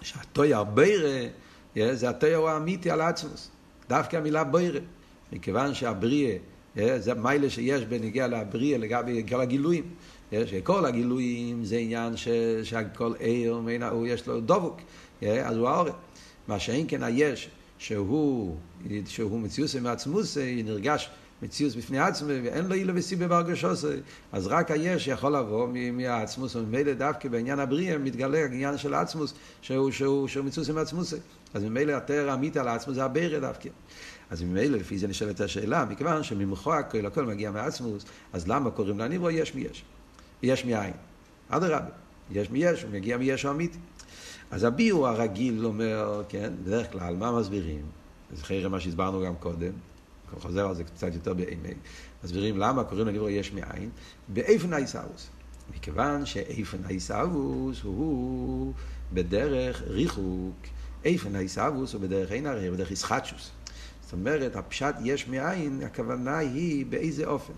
[0.00, 1.26] שהטויר בירה
[1.92, 3.50] זה הטויר האמיתי על עצמוס.
[3.88, 4.80] דווקא המילה בירה.
[5.32, 6.38] מכיוון שהבריא,
[6.76, 9.84] זה מיילה שיש בנגיע לבריא לגבי כל הגילויים.
[10.46, 12.28] שכל הגילויים זה עניין ש,
[12.62, 13.60] שכל עיר,
[14.06, 14.80] יש לו דבוק,
[15.22, 15.94] אז הוא העורף.
[16.48, 18.56] מה שאין כן היש, שהוא,
[19.06, 21.10] שהוא מציוס מעצמוס, נרגש
[21.42, 23.86] מציוס בפני עצמו, ואין לו אילו וסיבה בהרגשוסי.
[24.32, 29.90] אז רק היש יכול לבוא מהעצמוס, וממילא דווקא בעניין הבריאה מתגלה העניין של העצמוס, שהוא,
[29.90, 31.14] שהוא, שהוא מציוס מעצמוס.
[31.54, 33.68] אז ממילא התאר האמיתי על העצמוס זה הבירה דווקא.
[34.30, 38.98] אז ממילא לפי זה נשאלת השאלה, מכיוון שממוחו הכל הכל מגיע מעצמוס, אז למה קוראים
[38.98, 39.84] לניברו יש מיש?
[40.42, 40.92] יש מאין.
[41.48, 41.90] אדרבה,
[42.30, 43.78] יש מיש, הוא מגיע מיש האמיתי.
[44.50, 47.82] אז הביאו הרגיל אומר, כן, בדרך כלל, מה מסבירים?
[48.42, 49.72] חרם מה שהסברנו גם קודם,
[50.40, 51.74] חוזר על זה קצת יותר באימי,
[52.24, 53.90] מסבירים למה קוראים לניברו יש מאין,
[54.28, 55.28] באיפן האיסאוווס.
[55.74, 58.72] מכיוון שאיפן האיסאוווס הוא
[59.12, 60.56] בדרך ריחוק,
[61.04, 63.50] איפן האיסאוווס הוא בדרך אין הרי, בדרך ישחטשוס.
[64.02, 67.52] זאת אומרת, הפשט יש מאין, הכוונה היא באיזה אופן.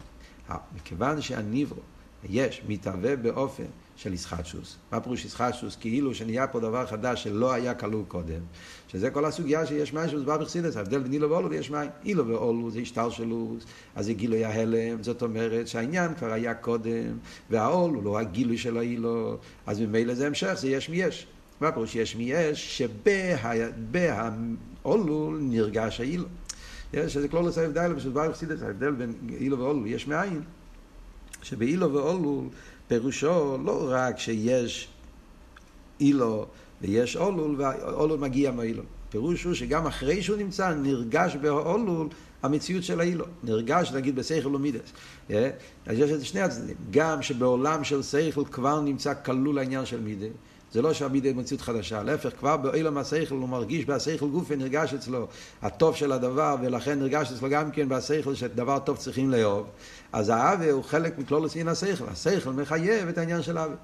[0.77, 1.83] מכיוון שהניברו,
[2.29, 3.65] יש, מתהווה באופן
[4.03, 4.77] של ישחטשוס.
[4.93, 5.77] מה פירוש ישחטשוס?
[5.77, 8.41] כאילו שנהיה פה דבר חדש שלא היה כלול קודם.
[8.89, 11.91] שזה כל הסוגיה שיש מים שמוסבר בחסידס, ההבדל בין אילו ואולו ויש מים.
[12.05, 17.19] אילו ואולו זה השתלשלוס, אז זה גילוי ההלם, זאת אומרת שהעניין כבר היה קודם,
[17.51, 19.37] והאול הוא לא הגילוי של האילו,
[19.67, 21.27] אז ממילא זה המשך, זה יש מיש.
[21.61, 22.79] מה פירוש יש מיש?
[24.83, 26.25] שבהאולו נרגש האילו.
[26.95, 30.43] שזה כלולוס ההבדל, ושדבר בחסידס, ההבדל בין אילו ואולו יש מאין.
[31.43, 32.45] שבאילו ואולול
[32.91, 34.89] פירושו לא רק שיש
[36.01, 36.47] אילו
[36.81, 38.83] ויש אולול, והאולול מגיע מאילו.
[39.11, 42.09] פירוש הוא שגם אחרי שהוא נמצא, נרגש באולול
[42.43, 43.25] המציאות של האילו.
[43.45, 44.93] נרגש, נגיד, בשכל ומידס.
[45.29, 46.77] אז יש את שני הצדדים.
[46.91, 50.27] גם שבעולם של שכל כבר נמצא כלול העניין של מידה.
[50.73, 55.27] זה לא שהמידה מציאות חדשה, להפך, כבר באילם השכל הוא מרגיש בהשכל גופי, נרגש אצלו
[55.63, 59.67] הטוב של הדבר, ולכן נרגש אצלו גם כן בהשכל שדבר טוב צריכים לאהוב.
[60.13, 63.77] אז האווה הוא חלק מכלול עשיין השכל, השכל מחייב את העניין של האווה.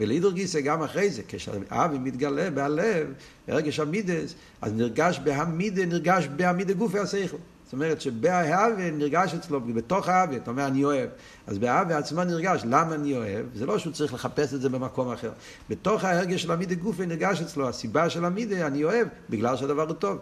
[0.00, 3.12] ולידור גיסא גם אחרי זה, כשהאווה מתגלה בהלב,
[3.48, 7.36] ברגש המידס, אז נרגש בהמידה, נרגש בהמידה גופי השכל.
[7.68, 11.08] זאת אומרת שבהאווה נרגש אצלו, בתוך האווה, אתה אומר אני אוהב,
[11.46, 13.46] אז בהאווה עצמה נרגש, למה אני אוהב?
[13.54, 15.30] זה לא שהוא צריך לחפש את זה במקום אחר.
[15.70, 19.92] בתוך ההרגש של המידה גופי נרגש אצלו, הסיבה של המידה, אני אוהב, בגלל שהדבר הוא
[19.92, 20.18] טוב.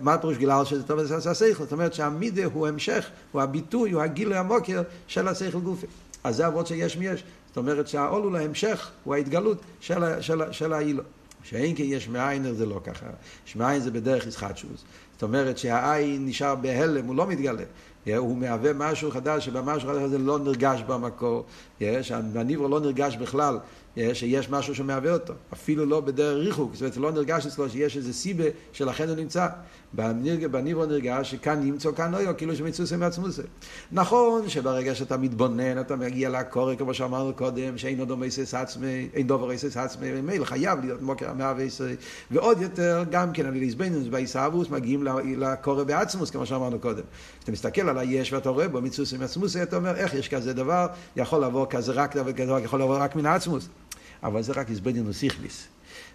[0.00, 1.62] מה פירוש בגלל שזה טוב וזה השכל?
[1.64, 5.86] זאת אומרת שהמידה הוא המשך, הוא הביטוי, הוא הגילוי המוקר של השכל גופי.
[6.24, 7.24] אז זה אבות שיש מיש.
[7.48, 11.02] זאת אומרת שהעול הוא להמשך, הוא ההתגלות של, של, של האילו.
[11.42, 13.06] שאין כי יש מאין זה לא ככה.
[13.46, 14.84] יש מאין זה בדרך ישחטשוס.
[15.12, 17.62] זאת אומרת שהעין נשאר בהלם, הוא לא מתגלה.
[18.16, 21.44] הוא מהווה משהו חדש, שבמשהו חדש הזה לא נרגש במקור,
[22.02, 23.58] שהניברו לא נרגש בכלל.
[24.12, 28.12] שיש משהו שמהווה אותו, אפילו לא בדרך ריחוק, זאת אומרת, לא נרגש אצלו שיש איזה
[28.12, 29.46] סיבה שלכן הוא נמצא.
[30.50, 33.42] בניבו נרגש שכאן נמצא, כאן לא יהיה, כאילו שמצוסה מעצמוסה.
[33.92, 39.26] נכון שברגע שאתה מתבונן, אתה מגיע לקורא, כמו שאמרנו קודם, שאין עוד עומסס עצמי, אין
[39.26, 41.92] דובר עסס עצמי, ממילא חייב להיות מוקר המאה ועשרה,
[42.30, 45.04] ועוד יותר, גם כן על ליסבנינוס בעיסאוווס, מגיעים
[45.38, 47.02] לקורא בעצמוס, כמו שאמרנו קודם.
[47.38, 50.86] כשאתה מסתכל על היש ואתה רואה בו מצוסה מעצמוסה, אתה אומר, איך יש כזה דבר,
[51.16, 53.68] יכול לבוא כזה רק דבר כזה, יכול לבוא רק מן העצמוס.
[54.22, 55.66] אבל זה רק הסבדינוס סיכליס.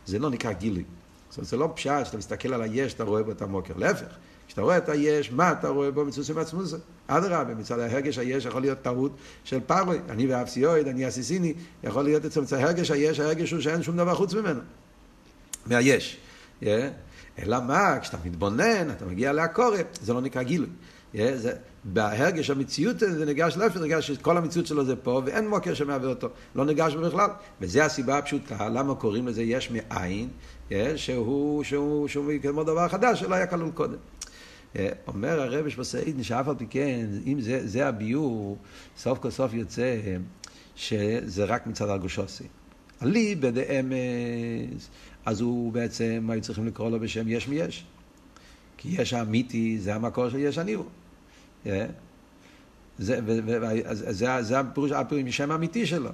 [0.05, 0.83] זה לא נקרא גילוי.
[1.29, 3.73] זאת אומרת, זה לא פשעה שאתה מסתכל על היש, אתה רואה בו את המוקר.
[3.77, 4.15] להפך,
[4.47, 6.75] כשאתה רואה את היש, מה אתה רואה בו מצוסי מעצמוסי?
[7.07, 9.11] אדרבה, מצד ההרגש היש יכול להיות טעות
[9.43, 9.99] של פרוי.
[10.09, 14.15] אני ואפסיואיד, אני אסיסיני, יכול להיות אצל מצד ההרגש היש, ההרגש הוא שאין שום דבר
[14.15, 14.61] חוץ ממנו.
[15.65, 16.17] מהיש.
[16.61, 16.65] Yeah.
[17.39, 20.69] אלא מה, כשאתה מתבונן, אתה מגיע לעקורת, זה לא נקרא גילוי.
[21.13, 21.53] Yeah, זה,
[21.85, 26.29] בהרגש המציאות זה נרגש להפך, נרגש שכל המציאות שלו זה פה, ואין מוקר שמהווה אותו,
[26.55, 27.29] לא נרגש בכלל.
[27.61, 30.29] וזו הסיבה הפשוטה, למה קוראים לזה יש מאין,
[30.95, 33.97] שהוא, שהוא, שהוא כמו דבר חדש שלא היה כלול קודם.
[35.07, 38.57] אומר הרבש בסעיד, שאף על פי כן, אם זה, זה הביור,
[38.97, 39.97] סוף כל סוף יוצא
[40.75, 42.43] שזה רק מצד הרגושוסי.
[42.99, 44.89] עלי בדאמס,
[45.25, 47.85] אז הוא בעצם, היו צריכים לקרוא לו בשם יש מיש.
[48.77, 50.85] כי יש האמיתי, זה המקור של יש הניבו.
[51.65, 53.19] זה,
[54.41, 56.10] זה, הפירוש, הפירוש שם אמיתי שלו.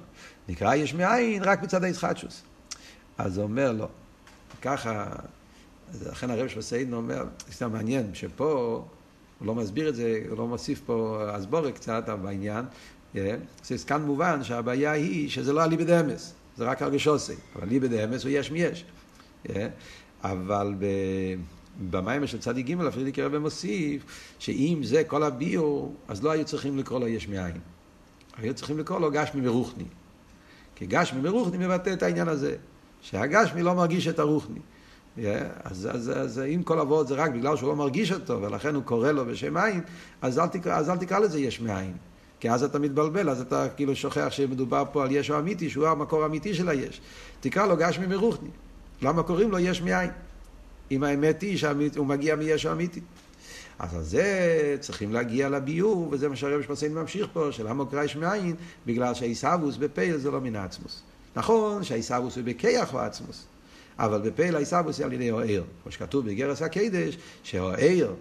[0.48, 2.42] נקרא יש מאין רק מצד הישחטשוס.
[3.18, 3.88] אז הוא אומר לו,
[4.62, 5.12] ככה,
[6.06, 7.24] לכן הרב שבסעידנו אומר,
[7.58, 8.84] זה מעניין, שפה
[9.38, 12.64] הוא לא מסביר את זה, הוא לא מוסיף פה הסבורת קצת בעניין.
[13.70, 18.24] אז כאן מובן שהבעיה היא שזה לא אליבא דאמס, זה רק הרגשוסי, אבל אליבא דאמס
[18.24, 18.84] הוא יש מיש.
[20.24, 20.86] אבל ב...
[21.90, 24.04] במים של צדיק ג' הפרידיק רבי מוסיף,
[24.38, 27.58] שאם זה כל הביור, אז לא היו צריכים לקרוא לו יש מאין.
[28.38, 29.84] היו צריכים לקרוא לו גשמי מרוחני.
[30.74, 32.56] כי גשמי מרוחני מבטא את העניין הזה,
[33.00, 34.58] שהגשמי לא מרגיש את הרוחני.
[35.16, 35.20] Yeah,
[35.64, 38.82] אז, אז, אז אם כל אבות זה רק בגלל שהוא לא מרגיש אותו ולכן הוא
[38.82, 39.80] קורא לו בשם עין,
[40.22, 41.92] אז אל תקרא, אז אל תקרא לזה יש מאין.
[42.40, 46.22] כי אז אתה מתבלבל, אז אתה כאילו שוכח שמדובר פה על ישו אמיתי, שהוא המקור
[46.22, 47.00] האמיתי של היש.
[47.40, 48.48] תקרא לו גשמי מרוחני.
[49.02, 50.10] למה קוראים לו יש מאין?
[50.92, 53.00] אם האמת היא שהוא מגיע מישו אמיתי.
[53.78, 58.16] אז על זה צריכים להגיע לביור, וזה מה שהרב שמסיין ממשיך פה, של עמוק רייש
[58.16, 58.54] מאין,
[58.86, 61.02] בגלל שהעיסאוווס בפייל זה לא מן העצמוס.
[61.36, 63.46] נכון שהעיסאוווס הוא בכיח הוא עצמוס,
[63.98, 65.62] אבל בפייל העיסאוווס היא על ידי האר.
[65.82, 68.14] כמו שכתוב בגרס הקדש, שהאר,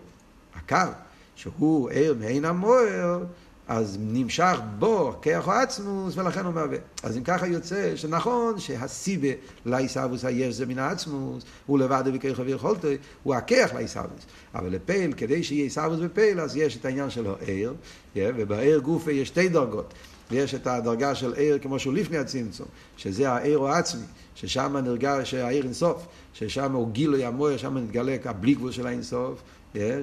[0.56, 0.92] הקו,
[1.36, 3.24] שהוא ער מעין המוער,
[3.68, 6.78] אז נמשך בו כיח עצמוס, ולכן הוא מהווה.
[7.04, 9.28] אז אם ככה יוצא שנכון שהסיבה
[9.66, 12.88] לעיסאוווס היש זה מן העצמוס, הוא לבד וכיח ויכולתו,
[13.24, 14.26] הוא הכיח לעיסאוווס.
[14.56, 17.74] אבל לפייל, כדי שיהיה עיסאוווס בפייל, אז יש את העניין של הער,
[18.16, 19.94] ובער גופה יש שתי דרגות.
[20.32, 25.20] יש את הדרגה של ער כמו שהוא לפני הצמצום, שזה הער או עצמי, ששם נרגע
[25.24, 29.42] שהער אינסוף, ששם הוא גילוי המוער, שם נתגלה הבלי גבול של האינסוף,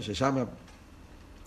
[0.00, 0.36] ששם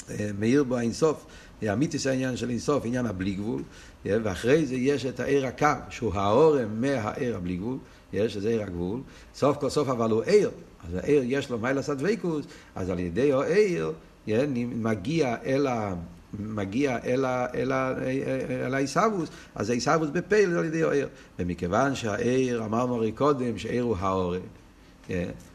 [0.10, 1.26] אה, מאיר בו האינסוף.
[1.63, 3.62] אמיתיס העניין של אינסוף, עניין הבלי גבול,
[4.06, 7.78] ואחרי זה יש את הער הקו, שהוא האורם מהער הבלי גבול,
[8.13, 9.00] יש את ער הגבול,
[9.36, 10.50] סוף כל סוף אבל הוא ער,
[10.88, 12.45] אז הער יש לו מיילס הדבקוס,
[12.76, 13.91] אז על ידי הער
[14.28, 15.95] מגיע אל ה...
[16.39, 17.93] מגיע אל, ה, אל, ה,
[18.65, 21.08] אל העיסאוווס, אז העיסאוווס בפייל על ידי הער.
[21.39, 24.41] ומכיוון שהער, אמרנו הרי קודם, שהער הוא העורם,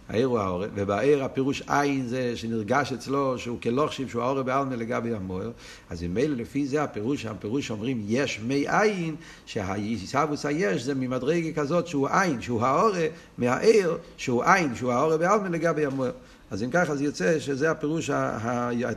[0.08, 5.14] העיר הוא העורף, ובעיר הפירוש עין זה שנרגש אצלו שהוא כלוכשיב שהוא העורף בעלמה לגבי
[5.14, 5.50] המוער,
[5.90, 9.16] אז ממילא לפי זה הפירוש, הפירוש אומרים יש מי עין,
[9.46, 15.48] שהעיסאוווס היש זה ממדרגה כזאת שהוא עין, שהוא העורף מהעיר, שהוא עין, שהוא העורף בעלמה
[15.48, 16.12] לגבי המוער.
[16.50, 18.10] אז אם ככה זה יוצא שזה הפירוש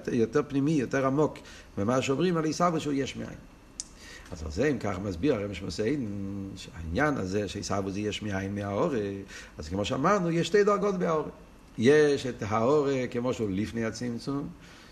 [0.08, 1.38] היותר פנימי, יותר עמוק,
[1.78, 3.59] ממה שאומרים על עיסאוווס שהוא יש מאין.
[4.32, 6.08] אז זה אם ככה מסביר הרב שמסיין,
[6.56, 9.00] שהעניין הזה שעיסאוו זה יש מאין מהאורה,
[9.58, 11.30] אז כמו שאמרנו, יש שתי דרגות באורה.
[11.78, 14.48] יש את האורה כמו שהוא לפני הצמצום,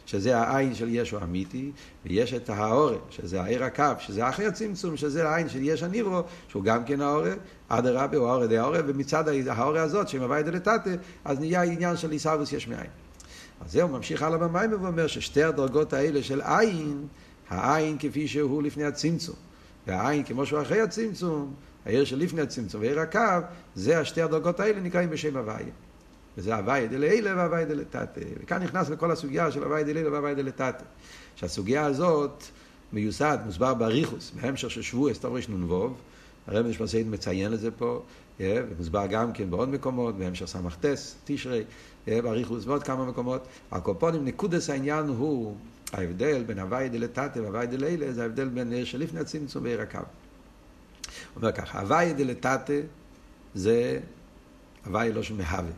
[0.05, 1.71] שזה העין של ישו אמיתי,
[2.05, 6.63] ויש את האורה, שזה העיר הקו, שזה אחרי הצמצום, שזה העין של יש הניברו, שהוא
[6.63, 7.33] גם כן האורה,
[7.67, 10.89] אדרבה הוא האורה די האורה, ומצד האורה הזאת, שמביא לטאטה,
[11.25, 12.89] אז נהיה עניין של עיסאוווס יש מאין.
[13.65, 17.07] אז זהו, ממשיך הלאה במים ואומר ששתי הדרגות האלה של עין,
[17.49, 19.35] העין כפי שהוא לפני הצמצום,
[19.87, 21.53] והעין כמו שהוא אחרי הצמצום,
[21.85, 23.19] העיר שלפני הצמצום ועיר הקו,
[23.75, 25.65] זה השתי הדרגות האלה נקראים בשם הוויה.
[26.37, 28.21] וזה הוויה דלעילה והוויה דלתתא.
[28.43, 30.83] וכאן נכנס לכל הסוגיה של הוויה דלעילה והוויה דלתתא.
[31.35, 32.43] שהסוגיה הזאת
[32.93, 35.93] מיוסד, מוסבר באריכוס, בהמשך של שבועס תרנ"ו,
[36.47, 38.01] הרב משמעסיין מציין את זה פה,
[38.39, 41.63] ומוסבר גם כן בעוד מקומות, בהמשך סמ"ס, תשרי,
[42.07, 43.47] באריכוס ועוד כמה מקומות.
[43.71, 45.55] הקופונים, נקודס העניין הוא
[45.93, 49.97] ההבדל בין הוואי דלתתא והוואי דלילה זה ההבדל בין עיר שלפני הצמצום ועיר הקו.
[49.97, 50.05] הוא
[51.35, 52.81] אומר ככה, הוואי דלתתא
[53.55, 53.99] זה
[54.85, 55.71] הוואי לא שמהווה.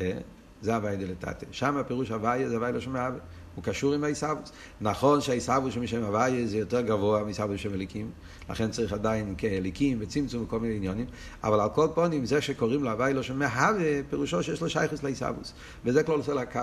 [0.00, 0.18] אה?
[0.62, 1.46] זה הוואי דלתתא.
[1.50, 3.18] שם הפירוש הוואי זה הוואי לא שמהווה.
[3.54, 4.52] הוא קשור עם העיסאוווס.
[4.80, 8.10] נכון שהעיסאוווס משם הוואי זה יותר גבוה מעיסאוווס בשם אליקים,
[8.50, 11.06] לכן צריך עדיין כאליקים וצמצום וכל מיני עניונים,
[11.44, 15.52] אבל על כל פונים זה שקוראים לו הוואי לא שמהווה, פירושו שיש לו שייכוס לעיסאוווס,
[15.84, 16.60] וזה כבר עושה לקו.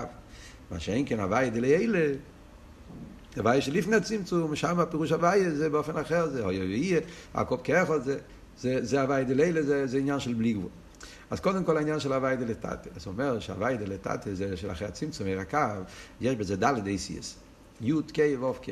[0.70, 2.14] מה שאין כן הוואי דליילה
[3.36, 7.00] הוויה שלפני הצמצום, שם הפירוש הוויה זה באופן אחר, זה אוי אוי אוי,
[7.34, 8.18] הקופ כיכול, זה,
[8.58, 10.70] זה, זה הוויה דלילה, זה, זה עניין של בלי גבול.
[11.30, 12.90] אז קודם כל העניין של הוויה דלתתא.
[12.96, 15.58] אז הוא אומר שהוויה דלתתא זה של אחרי הצמצום, הקו,
[16.20, 17.36] יש בזה דלת אייסיאס,
[17.80, 18.68] י' ק' ואוף ק'.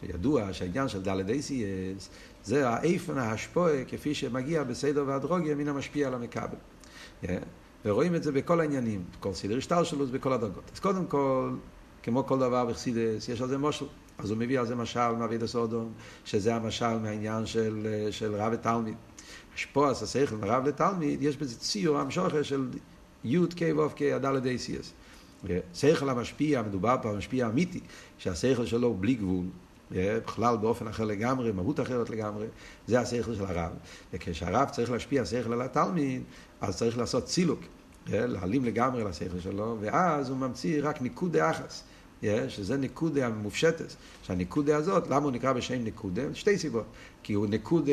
[0.00, 2.08] שידוע שהעניין של דלת אייסיאס
[2.44, 6.56] זה האיפן ההשפועה כפי שמגיע בסדר והדרוגיה מן המשפיע על המכבל.
[7.22, 7.38] כן?
[7.84, 10.70] ורואים את זה בכל העניינים, בכל סדר השטר שלו, בכל הדרגות.
[10.74, 11.50] אז קודם כל,
[12.02, 13.86] כמו כל דבר בחסידס, יש על זה מושל.
[14.18, 15.92] אז הוא מביא על זה משל מאביד הסודום,
[16.24, 18.94] שזה המשל מהעניין של, של רב ותלמיד.
[19.54, 22.68] השפועס השכל מרב לתלמיד, יש בזה ציור המשוכר של
[23.24, 24.92] י' ק' ו' ק' הדלת אייסיאס.
[25.74, 27.80] שכל המשפיע, מדובר פה על משפיע אמיתי,
[28.18, 29.44] שהשכל שלו בלי גבול,
[29.90, 32.46] בכלל באופן אחר לגמרי, מהות אחרת לגמרי,
[32.86, 33.72] זה השכל של הרב.
[34.12, 36.22] וכשהרב צריך להשפיע שכל על התלמיד,
[36.60, 37.60] אז צריך לעשות צילוק,
[38.12, 41.82] להעלים לגמרי לשכל שלו, ואז הוא ממציא רק ניקוד דאחס.
[42.48, 43.92] שזה נקודה המופשטת,
[44.22, 46.22] שהנקודה הזאת, למה הוא נקרא בשם נקודה?
[46.34, 46.84] שתי סיבות.
[47.22, 47.92] כי הוא נקודה,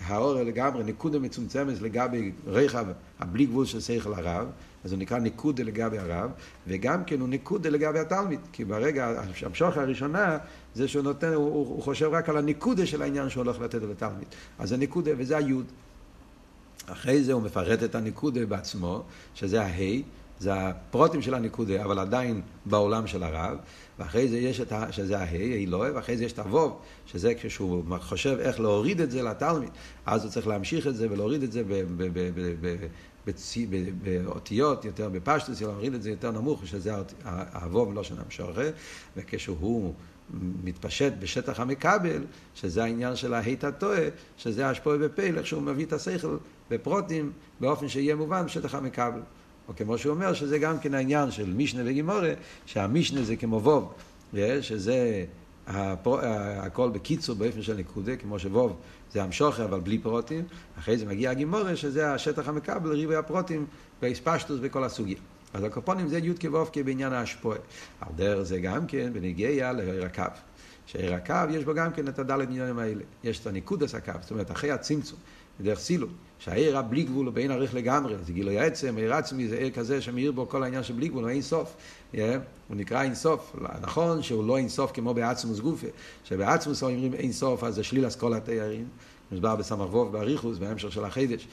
[0.00, 2.86] האור לגמרי, נקודה מצומצמת לגבי רחב,
[3.18, 4.48] הבלי גבול של שכל הרב,
[4.84, 6.30] אז הוא נקרא נקודה לגבי הרב,
[6.66, 10.38] וגם כן הוא נקודה לגבי התלמיד, כי ברגע, המשוך הראשונה,
[10.74, 14.26] זה שהוא נותן, הוא, הוא חושב רק על הנקודה של העניין שהוא הולך לתת לתלמיד.
[14.58, 15.66] אז הנקודה, וזה היוד.
[16.86, 19.02] אחרי זה הוא מפרט את הניקודה בעצמו,
[19.34, 20.02] שזה ההי,
[20.38, 23.58] זה הפרוטים של הניקודה, אבל עדיין בעולם של הרב,
[23.98, 24.92] ואחרי זה יש את ה...
[24.92, 29.22] שזה ההי, אילוה, ואחרי זה יש את הווב, שזה כשהוא חושב איך להוריד את זה
[29.22, 29.70] לתלמיד,
[30.06, 31.62] אז הוא צריך להמשיך את זה ולהוריד את זה
[34.02, 36.92] באותיות, יותר בפשטוס, להוריד את זה יותר נמוך, שזה
[37.52, 38.70] הווב לא של המשוחר,
[39.16, 39.94] וכשהוא
[40.64, 44.02] מתפשט בשטח המקבל, שזה העניין של ההיט הטועה,
[44.36, 46.36] שזה השפועה בפלך, שהוא מביא את השכל
[46.70, 49.20] בפרוטים באופן שיהיה מובן בשטח המקבל.
[49.68, 52.32] או כמו שהוא אומר, שזה גם כן העניין של מישנה וגימורה,
[52.66, 53.94] שהמישנה זה כמו ווב,
[54.60, 55.24] שזה
[55.66, 56.18] הפר...
[56.58, 58.76] הכל בקיצור באופן של נקודה, כמו שווב
[59.12, 60.44] זה המשוכר אבל בלי פרוטים,
[60.78, 63.66] אחרי זה מגיע הגימורה שזה השטח המקבל, ריבי הפרוטים
[64.02, 65.16] והספשטוס בכל הסוגיה.
[65.54, 67.58] אז הקופונים זה י' כו' בעניין ההשפועה.
[68.00, 70.22] על דרך זה גם כן בנגיע לעיר הקו.
[70.86, 73.02] שעיר הקו יש בו גם כן את הדלת עניינים האלה.
[73.24, 75.18] יש את הניקודס הקו, זאת אומרת אחרי הצמצום,
[75.60, 76.10] בדרך סילום.
[76.38, 80.00] שהעיר הבלי גבול הוא בין עריך לגמרי, זה גילוי עצם, עיר עצמי זה עיר כזה
[80.00, 81.76] שמאיר בו כל העניין של בלי גבול, הוא אין סוף.
[82.12, 82.16] Yeah,
[82.68, 83.56] הוא נקרא אין סוף.
[83.80, 85.86] נכון שהוא לא אין סוף כמו בעצמוס גופה,
[86.24, 88.86] שבעצמוס אומרים אין סוף אז זה שליל אסכולת תיירים.
[89.32, 91.48] מוסבר בסמ"ך ווב באריכוס, בהמשך של החידש,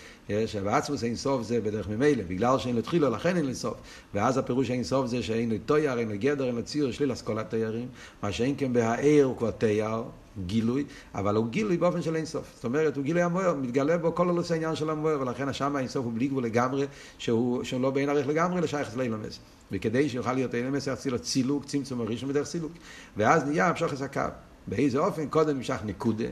[0.45, 3.77] שבעצמוס אין סוף זה בדרך ממילא, בגלל שאין לו תחילו, לכן אין לו סוף.
[4.13, 7.13] ואז הפירוש אין סוף זה שאין לו תויר, אין לו גדר, אין לו ציר, שליל
[7.13, 7.87] אסכולת תיירים.
[8.23, 10.03] מה שאין כן בהעיר הוא כבר תייר,
[10.45, 12.51] גילוי, אבל הוא גילוי באופן של אינסוף.
[12.55, 16.05] זאת אומרת, הוא גילוי המוער, מתגלה בו כל הלוס העניין של המוער, ולכן השם האינסוף
[16.05, 16.85] הוא בלי גבול לגמרי,
[17.17, 19.39] שהוא, שהוא לא בין ערך לגמרי לשייך לאילמס.
[19.71, 22.71] וכדי שיוכל להיות אילמס, צריך לו צילוק, צמצום הראשון בדרך סילוק.
[23.17, 24.21] ואז נהיה המשוך את הקו.
[24.67, 25.27] באיזה אופן?
[25.27, 26.25] קודם נמשך נקודה,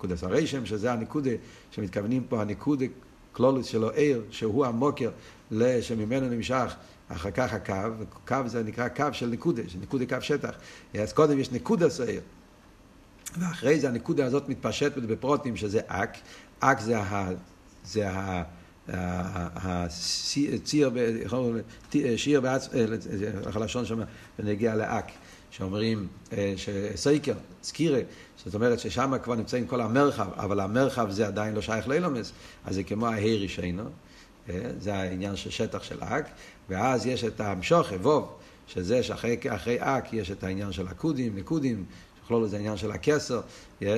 [0.00, 1.30] נקודס הרשם, שזה הנקודה
[1.70, 2.86] שמתכוונים פה, הנקודה
[3.32, 5.10] קלולוס שלו עיר, שהוא המוקר
[5.80, 6.74] שממנו נמשך
[7.08, 7.74] אחר כך הקו,
[8.26, 10.54] קו זה נקרא קו של נקודה, נקודה קו שטח.
[10.94, 12.20] אז קודם יש נקודה סעיר.
[13.38, 16.18] ואחרי זה הנקודה הזאת מתפשטת בפרוטים שזה אק,
[16.60, 17.30] אק זה ה...
[17.84, 18.42] זה ה...
[19.54, 20.90] הציר,
[22.16, 22.40] שיר
[23.54, 24.00] הלשון שם,
[24.38, 25.10] ונגיע לאק,
[25.50, 26.08] שאומרים
[26.56, 28.00] שסייקר, סקירה,
[28.44, 32.32] זאת אומרת ששם כבר נמצאים כל המרחב, אבל המרחב זה עדיין לא שייך לאילומס,
[32.64, 33.84] אז זה כמו ההי רישינו,
[34.78, 36.28] זה העניין של שטח של אק,
[36.68, 38.36] ואז יש את המשוך, אבוב,
[38.66, 39.36] שזה שאחרי
[39.78, 41.84] אק יש את העניין של הקודים, נקודים,
[42.30, 43.40] בכלול זה העניין של הכסר,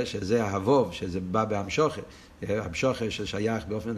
[0.05, 2.01] שזה ההבוב, שזה בא בהמשוכה,
[2.43, 3.95] המשוכה ששייך באופן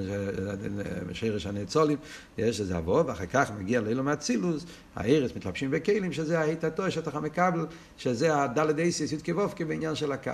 [1.13, 1.99] שרש הנאצולים,
[2.39, 4.65] שזה הבוב, ואחר כך מגיע לאילו מהצילוס,
[4.97, 7.67] הארץ מתלבשים בכלים, שזה ההיטתו, שטח המקבל,
[7.97, 10.31] שזה הדלת אייסיס יתקבופקי בעניין של הקו.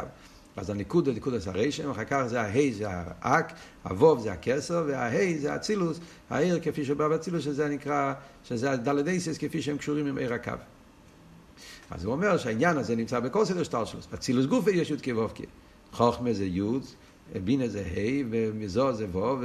[0.56, 5.38] אז הניקוד הוא ניקוד הסרשם, אחר כך זה ההי זה האק, הווב זה הכסר, וההי
[5.38, 8.12] זה הצילוס, העיר כפי שבא בצילוס, שזה נקרא,
[8.44, 10.52] שזה הדלת אייסיס כפי שהם קשורים עם עיר הקו.
[11.90, 14.06] אז הוא אומר שהעניין הזה נמצא בכל סדר שטלשלוס.
[14.12, 15.26] בצילוס גופי יש י' כו'
[15.92, 16.62] חוכמה זה י',
[17.44, 19.36] בינה זה ה', ומזו זה ו',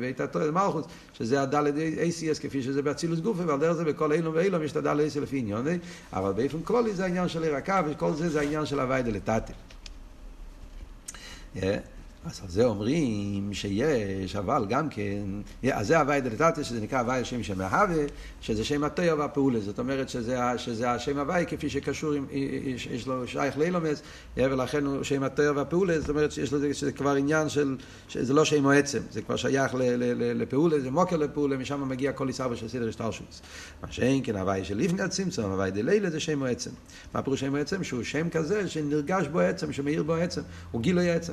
[0.00, 4.34] ואיתתו זה מלכוס, שזה הדלת ACS כפי שזה באצילוס גופי, ועל דרך זה בכל אילום
[4.34, 5.78] ואילום יש את הדלת ACS לפי עניוני,
[6.12, 9.52] אבל באופן כללי זה העניין של עיר הקו, וכל זה זה העניין של הווי דלתתי.
[12.24, 15.22] אז על זה אומרים שיש, אבל גם כן,
[15.72, 18.04] אז זה הווי דלתתא, שזה נקרא הווי השם שם מהווה,
[18.40, 23.06] שזה שם התויר והפעולה, זאת אומרת שזה, שזה השם הווי כפי שקשור, עם, יש, יש
[23.06, 24.02] לו שייך לאילומס,
[24.36, 27.76] ולכן הוא שם התויר והפעולה, זאת אומרת שיש לזה, שזה כבר עניין של,
[28.08, 31.88] שזה לא שם עצם, זה כבר שייך ל, ל, ל, לפעולה, זה מוקר לפעולה, משם
[31.88, 33.42] מגיע כל עיסאווה של סדר השטלשוס.
[33.82, 36.70] מה שאין כן הווי של לפני הצמצום, הווי דלילה זה שם עצם.
[37.14, 37.84] מה פירוש שם עצם?
[37.84, 41.32] שהוא שם כזה שנרגש בו עצם, שמאיר בו עצם, הוא גילוי עצם.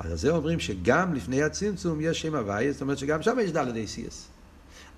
[0.00, 3.52] אז על זה אומרים שגם לפני הצמצום יש שם הוואי, זאת אומרת שגם שם יש
[3.52, 4.28] דלת אייסיאס.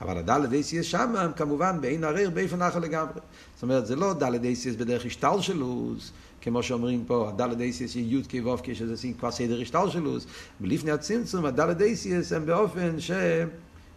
[0.00, 3.20] אבל הדלת אייסיאס שם כמובן בעין הריר באיפן אחר לגמרי.
[3.54, 8.42] זאת אומרת זה לא דלת אייסיאס בדרך השתלשלוס, כמו שאומרים פה, הדלת אייסיאס היא י'
[8.42, 10.26] כו' שזה כבר סדר השתלשלוס,
[10.60, 12.96] ולפני הצמצום הדלת אייסיאס הם באופן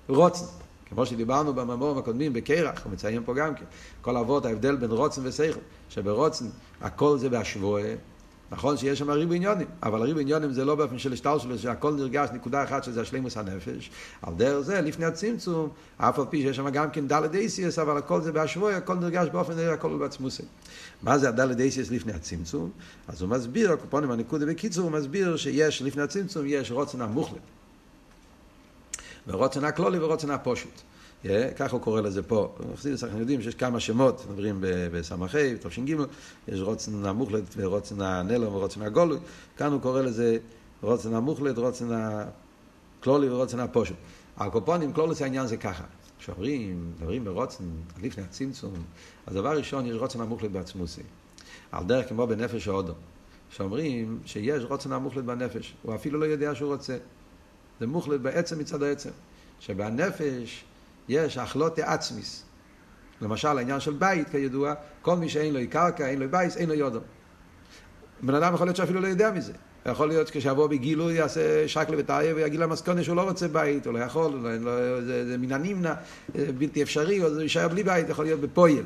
[0.07, 0.45] שרוצן.
[0.89, 3.65] כמו שדיברנו במאמורים הקודמים בקרח, הוא מציין פה גם כן,
[4.01, 6.45] כל אבות ההבדל בין רוצן ושכל, שברוצן
[6.81, 7.93] הכל זה בהשבועה,
[8.51, 11.93] נכון שיש שם ריבו עניונים, אבל הריבו עניונים זה לא באופן של השטר שלו, שהכל
[11.93, 13.91] נרגש נקודה אחת שזה השלימוס הנפש.
[14.21, 17.97] על דרך זה, לפני הצמצום, אף על פי שיש שם גם כן דלת אייסיאס, אבל
[17.97, 20.43] הכל זה בהשבוי, הכל נרגש באופן הכל בעצמוסי.
[21.03, 22.69] מה זה הדלת אייסיאס לפני הצמצום?
[23.07, 27.39] אז הוא מסביר, הקופונים הנקודה בקיצור, הוא מסביר שיש לפני הצמצום, יש רוצן המוחלט.
[29.27, 30.81] ורוצן הכלולי ורוצן הפושוט.
[31.55, 32.55] ככה הוא קורא לזה פה.
[32.73, 34.57] בחסידס אנחנו יודעים שיש כמה שמות, מדברים
[34.91, 35.27] בסמ"ה,
[35.61, 35.95] תש"ג,
[36.47, 39.17] יש רוצן המוחלט ורוצן הנלום ורוצן הגולוי,
[39.57, 40.37] כאן הוא קורא לזה
[40.81, 43.95] רוצן המוחלט, רוצן הכלולי ורוצן הפושט.
[44.37, 45.83] הקופונים, כלולוס העניין זה ככה.
[46.19, 47.63] כשאומרים, מדברים ברוצן,
[48.01, 48.73] לפני הצמצום,
[49.27, 51.01] אז דבר ראשון, יש רוצן המוחלט בעצמוסי.
[51.71, 52.93] על דרך כמו בנפש ההודו.
[53.49, 56.97] שאומרים שיש רוצן המוחלט בנפש, הוא אפילו לא יודע שהוא רוצה.
[57.79, 59.09] זה מוחלט בעצם מצד העצם.
[59.59, 60.63] שבנפש
[61.09, 62.43] יש החלוטי עצמיס.
[63.21, 66.75] למשל, העניין של בית, כידוע, כל מי שאין לו קרקע, אין לו בית, אין לו
[66.75, 66.99] יודו.
[68.21, 69.53] בן אדם יכול להיות שאפילו לא יודע מזה.
[69.85, 73.99] יכול להיות כשיבוא בגילוי יעשה שקלה וטריה ויגיד למסקונה שהוא לא רוצה בית, הוא לא
[73.99, 75.93] יכול, לא, לא, זה, זה מן הנמנע,
[76.57, 78.83] בלתי אפשרי, או זה יישאר בלי בית, יכול להיות בפועל.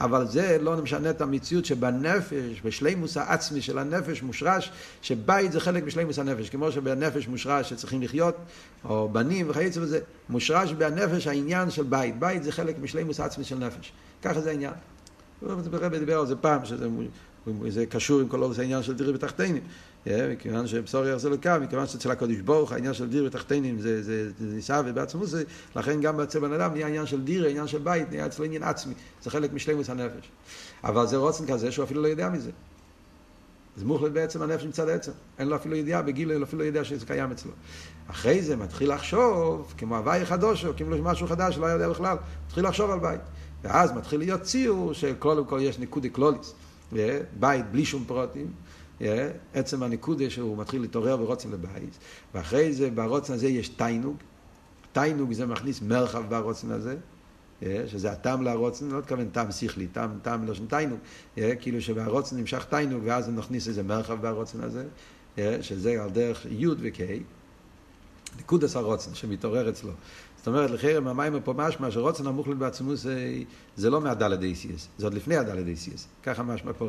[0.00, 4.70] אבל זה לא משנה את המציאות שבנפש, בשלימוס העצמי של הנפש מושרש,
[5.02, 8.36] שבית זה חלק בשלימוס הנפש, כמו שבנפש מושרש שצריכים לחיות,
[8.84, 13.58] או בנים וכיוצא בזה, מושרש בנפש העניין של בית, בית זה חלק בשלימוס העצמי של
[13.58, 13.92] נפש,
[14.22, 14.72] ככה זה העניין.
[15.42, 16.88] הרב דיבר על זה פעם, שזה
[17.88, 19.62] קשור עם כל העניין של דירי בתחתינים.
[20.06, 24.54] מכיוון שבשור יחזר לקו, מכיוון שאצל הקדוש ברוך העניין של דיר בתחתינים זה, זה, זה
[24.54, 25.34] נישא ובעצמוס,
[25.76, 28.62] לכן גם אצל בן אדם נהיה עניין של דיר, עניין של בית, נהיה אצלו עניין
[28.62, 30.30] עצמי, זה חלק משלימוס הנפש.
[30.84, 32.50] אבל זה רוצן כזה שהוא אפילו לא יודע מזה.
[33.76, 36.84] זה מוחלט בעצם הנפש מצד העצם, אין לו אפילו ידיעה, בגיל אין לו אפילו ידיעה
[36.84, 37.52] שזה קיים אצלו.
[38.10, 42.16] אחרי זה מתחיל לחשוב, כמו הוואי חדוש, או כמו משהו חדש שלא יודע בכלל,
[42.46, 43.20] מתחיל לחשוב על בית.
[43.62, 46.54] ואז מתחיל להיות ציור שקודם כל יש ניקודי קלוליס,
[47.40, 48.52] בית בלי שום פרוטים,
[49.54, 51.98] עצם הנקודה שהוא מתחיל להתעורר ורוצן לבית,
[52.34, 54.16] ואחרי זה ברוצן הזה יש תיינוג,
[54.92, 56.96] תיינוג זה מכניס מרחב ברוצן הזה,
[57.62, 60.98] שזה הטעם לרוצן, לא מתכוון טעם שכלי, טעם, טעם לא של תיינוג,
[61.60, 64.84] כאילו שבהרוצן נמשך תיינוג ואז נכניס איזה מרחב ברוצן הזה,
[65.60, 67.00] שזה על דרך י' וק',
[68.38, 69.92] נקודס הרוצן שמתעורר אצלו.
[70.40, 73.34] זאת אומרת, לחרם המים פה משמע שרוצן המוחלט בעצמו זה,
[73.76, 76.06] זה לא מהדלת אייסיאס, זה עוד לפני הדלת אייסיאס.
[76.22, 76.88] ככה משמע פה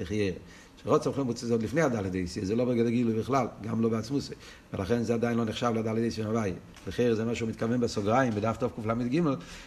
[0.00, 0.34] לחיירה.
[0.82, 3.88] שרוצה אוכלים מוצא זה עוד לפני הדלת אייסי, זה לא בגלל גילוי בכלל, גם לא
[3.88, 4.34] בעצמוסי,
[4.72, 6.52] ולכן זה עדיין לא נחשב לדלת אייסי הוואי.
[6.86, 9.20] לכן זה מה שהוא מתכוון בסוגריים, בדף תוף קל"ג,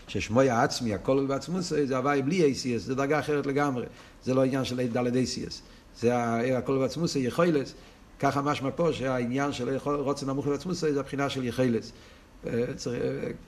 [0.08, 3.86] ששמוי העצמי, הכל בעצמוסי, זה הוואי בלי אייסיאס, זה דרגה אחרת לגמרי,
[4.24, 5.62] זה לא עניין של דלת אייסיאס.
[6.00, 6.18] זה
[6.58, 7.74] הכל בעצמוסי, יכולס,
[8.20, 11.92] ככה משמע פה שהעניין של רוצה נמוך בעצמוסי זה הבחינה של יכולס.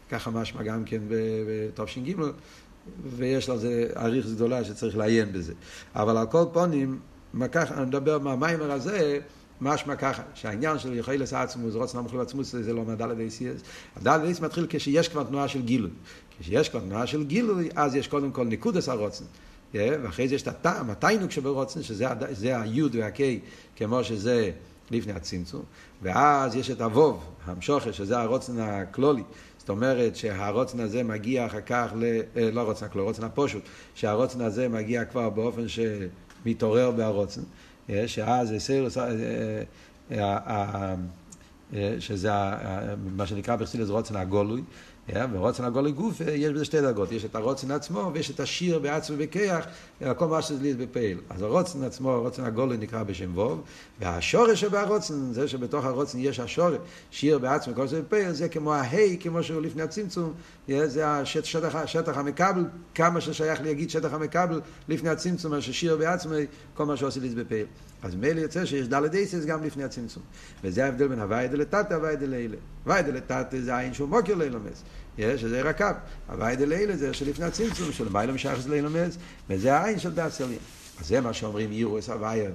[0.09, 2.13] ככה משמע גם כן בתש"ג,
[3.05, 5.53] ויש לזה אריך גדולה שצריך לעיין בזה.
[5.95, 6.99] אבל על כל פונים,
[7.51, 9.19] ככה, אני מדבר מהמיימר הזה,
[9.61, 13.61] משמע ככה, שהעניין של יכולס עצמוס, רוצן המוחלט עצמוס, זה לא מהדלת אייסיאס.
[13.95, 15.91] הדלת אייסיאס מתחיל כשיש כבר תנועה של גילוי.
[16.39, 19.25] כשיש כבר תנועה של גילוי, אז יש קודם כל ניקודס הרוצן.
[19.73, 23.39] ואחרי זה יש את הטעם, התיינוק שברוצן, שזה היוד והקיי,
[23.75, 24.51] כמו שזה
[24.91, 25.63] לפני הצמצום.
[26.01, 29.23] ואז יש את הווב, המשוכר, שזה הרוצן הכלולי.
[29.57, 32.21] זאת אומרת שהרוצן הזה מגיע אחר כך, ל...
[32.51, 33.63] לא רוצן הכלולי, רוצן הפושוט,
[33.95, 35.79] שהרוצן הזה מגיע כבר באופן ש...
[36.45, 37.41] מתעורר בהרוצן,
[38.07, 38.97] שאז זה סירוס,
[41.99, 42.31] שזה
[43.15, 44.61] מה שנקרא בחסידס רוצן הגולוי,
[45.14, 49.18] ורוצן הגולוי גוף יש בזה שתי דרגות, יש את הרוצן עצמו ויש את השיר בעצמו
[49.20, 49.66] בכיח,
[50.18, 51.18] כל מה שזה ליד בפעיל.
[51.30, 53.62] אז הרוצן עצמו, הרוצן הגולוי נקרא בשם ווב,
[53.99, 56.78] והשורש שבהרוצן, זה שבתוך הרוצן יש השורש,
[57.12, 60.34] שיר בעצמו כל זה בפעיל, זה כמו ההי, כמו שהוא לפני הצמצום,
[60.68, 66.34] זה השטח, השטח המקבל, כמה ששייך להגיד שטח המקבל לפני הצמצום, מה ששיר בעצמו,
[66.74, 67.66] כל מה שעושה ליד בפעיל.
[68.03, 70.24] אז מילא יוצא שיש דלת אייסס גם לפני הצמצום.
[70.64, 72.58] וזה ההבדל בין הוואי דלתתא הוואי דלילה.
[72.86, 74.84] הוואי דלתתא זה העין שהוא מוקר לילומס.
[75.17, 75.93] שזה רקב.
[76.29, 79.17] הוואי דלילה זה שלפני הצמצום, של מיילא משחס לילומס,
[79.49, 80.57] וזה העין של דעת סליה.
[80.99, 82.49] אז זה מה שאומרים אירוס הוויה.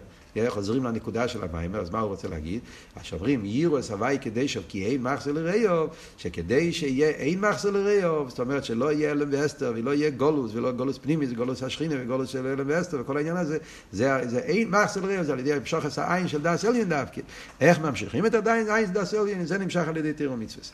[0.49, 2.61] חוזרים לנקודה של המיימר, אז מה הוא רוצה להגיד?
[2.97, 7.70] אז שאומרים, יירו את הוואי כדי שוב, כי אין מחסר לראיוב, שכדי שיהיה אין מחסור
[7.70, 11.62] ליראיו, זאת אומרת שלא יהיה העלם והסתר, ולא יהיה גלות, ולא גלות פנימי, זה גלות
[11.62, 13.59] השכינה, וגלות של העלם והסתר, וכל העניין הזה,
[13.93, 17.20] זה, זה אין מחסור ליראיו, זה על ידי המשכת האין של דעת עליון דווקא.
[17.61, 19.47] איך ממשיכים את עדיין האין של דעת עליון?
[19.47, 20.64] זה נמשך על ידי תורה ומצוות.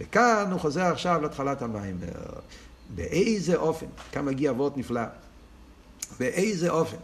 [0.00, 2.06] וכאן הוא חוזר עכשיו להתחלת המאמר.
[2.94, 5.02] באיזה אופן, כאן מגיע דבר נפלא,
[6.20, 6.96] באיזה אופן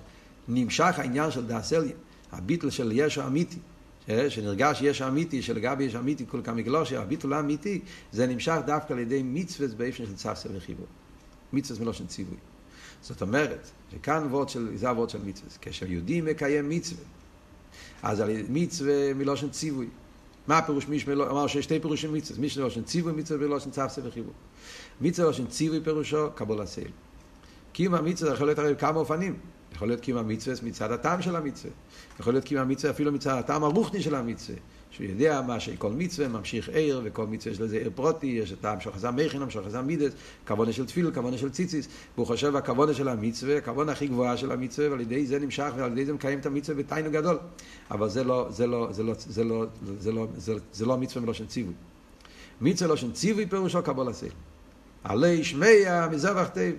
[0.48, 1.96] נמשך העניין של דעת עליון,
[2.32, 3.58] הביטול של יש האמיתי,
[4.28, 7.80] שנרגש ישו אמיתי, שלגבי יש אמיתי כל כמה גלושה, הביטול האמיתי,
[8.12, 10.86] זה נמשך דווקא על ידי מצווה באופן של צפסה וחיבור.
[11.52, 12.36] מצווה מלושן ציווי.
[13.02, 15.50] זאת אומרת, שכאן וורד של, זה הוורד של מצווה.
[15.60, 17.04] כאשר יהודי מקיים מצווה,
[18.02, 19.86] אז על מצווה מלושן ציווי.
[20.46, 24.32] מה הפירוש מישמע, אמר שיש שתי פירושים מצווה, מישמע מלושן ציווי, מצווה מלושן צפסה וחיבור.
[25.00, 26.90] מצווה מלושן ציווי פירושו, קבול הסייל.
[27.72, 29.36] קיום המצווה יכול להיות הרי כמה אופנים.
[29.74, 31.72] יכול להיות קיום המצווה מצד הטעם של המצווה.
[32.20, 34.58] יכול להיות קיום המצווה אפילו מצד הטעם הרוחני של המצווה.
[34.92, 38.58] שהוא יודע מה שכל מצווה ממשיך עיר, וכל מצווה יש לזה עיר פרוטי, יש את
[38.58, 40.12] הטעם של חזם מכינם, של חזם מידס,
[40.46, 44.52] כוונה של תפיל, כוונה של ציציס, והוא חושב הכוונה של המצווה, הכוונה הכי גבוהה של
[44.52, 47.38] המצווה, ועל ידי זה נמשך, ועל ידי זה מקיים את המצווה בתיינו גדול.
[47.90, 49.66] אבל זה לא, זה לא, זה לא, זה לא,
[49.98, 51.74] זה לא, זה, זה לא מצווה מלושן ציווי.
[52.60, 54.32] מצווה מלושן ציווי פירושו קבול הסייל.
[55.04, 56.72] עלי שמיה מזבח טב.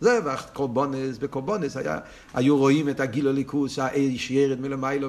[0.00, 1.98] זבח, קורבונס, בקורבונס היה,
[2.34, 5.08] היו רואים את הגילו ליכוס, האש ירד מלמיילו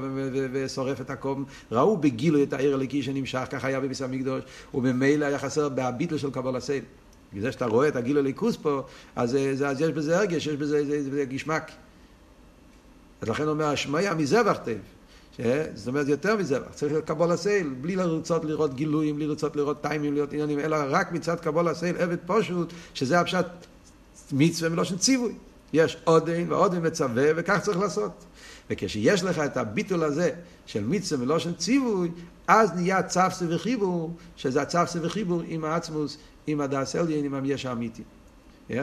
[0.51, 5.39] ושורף את הקום, ראו בגילו את העיר הליקי שנמשך, ככה היה בביס המקדוש, וממילא היה
[5.39, 6.83] חסר בהביטל של קבול הסייל.
[7.33, 8.83] בגלל שאתה רואה את הגילו ליכוס פה,
[9.15, 11.71] אז, אז, אז יש בזה הרגש, יש בזה, זה, זה, זה גשמק.
[13.21, 14.77] אז לכן אומר, השמיה מזבח טב.
[15.75, 19.81] זאת אומרת, יותר מזה, צריך להיות קבול הסייל, בלי לרצות לראות גילויים, בלי לרצות לראות
[19.81, 23.45] טיימים, לראות עניינים, אלא רק מצד קבול הסייל, עבד פשוט, שזה הפשט
[24.31, 25.33] מצווה מלושן ציווי.
[25.73, 28.25] יש עודן ועודן מצווה, וכך צריך לעשות.
[28.69, 30.31] וכשיש לך את הביטול הזה
[30.65, 32.11] של מצווה מלושן ציווי,
[32.47, 36.17] אז נהיה צפסה וחיבור, שזה הצפסה וחיבור עם העצמוס,
[36.47, 38.03] עם הדס עליין, עם היש האמיתי.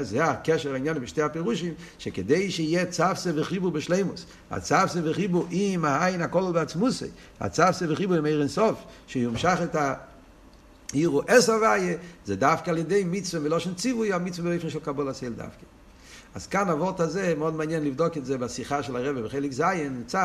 [0.00, 6.52] זה הקשר העניין בשתי הפירושים, שכדי שיהיה צפסה וחיבור בשלימוס, הצפסה וחיבור עם העין הכל
[6.52, 7.06] בעצמוסי,
[7.40, 9.94] הצפסה וחיבור עם עיר אינסוף, שיומשך את ה...
[10.92, 15.32] עירו אס הוויה, זה דווקא על ידי מצווה מלושן ציווי, המצווה באופן של קבול הסייל
[15.32, 15.64] דווקא.
[16.34, 20.18] אז כאן אבות הזה, מאוד מעניין לבדוק את זה בשיחה של הרב בחלק זין, צו,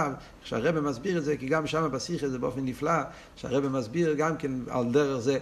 [0.43, 3.01] כשהרב מסביר את זה, כי גם שם בשיחה זה באופן נפלא,
[3.36, 5.39] שהרב מסביר גם כן על דרך זה.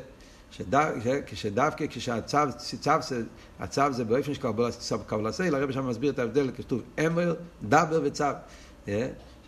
[1.26, 2.92] כשדווקא כשהצו, צו,
[3.60, 4.42] הצו זה באופן של
[5.08, 8.24] קבלה סייל, הרב שם מסביר את ההבדל, כתוב אמר, דבר וצו.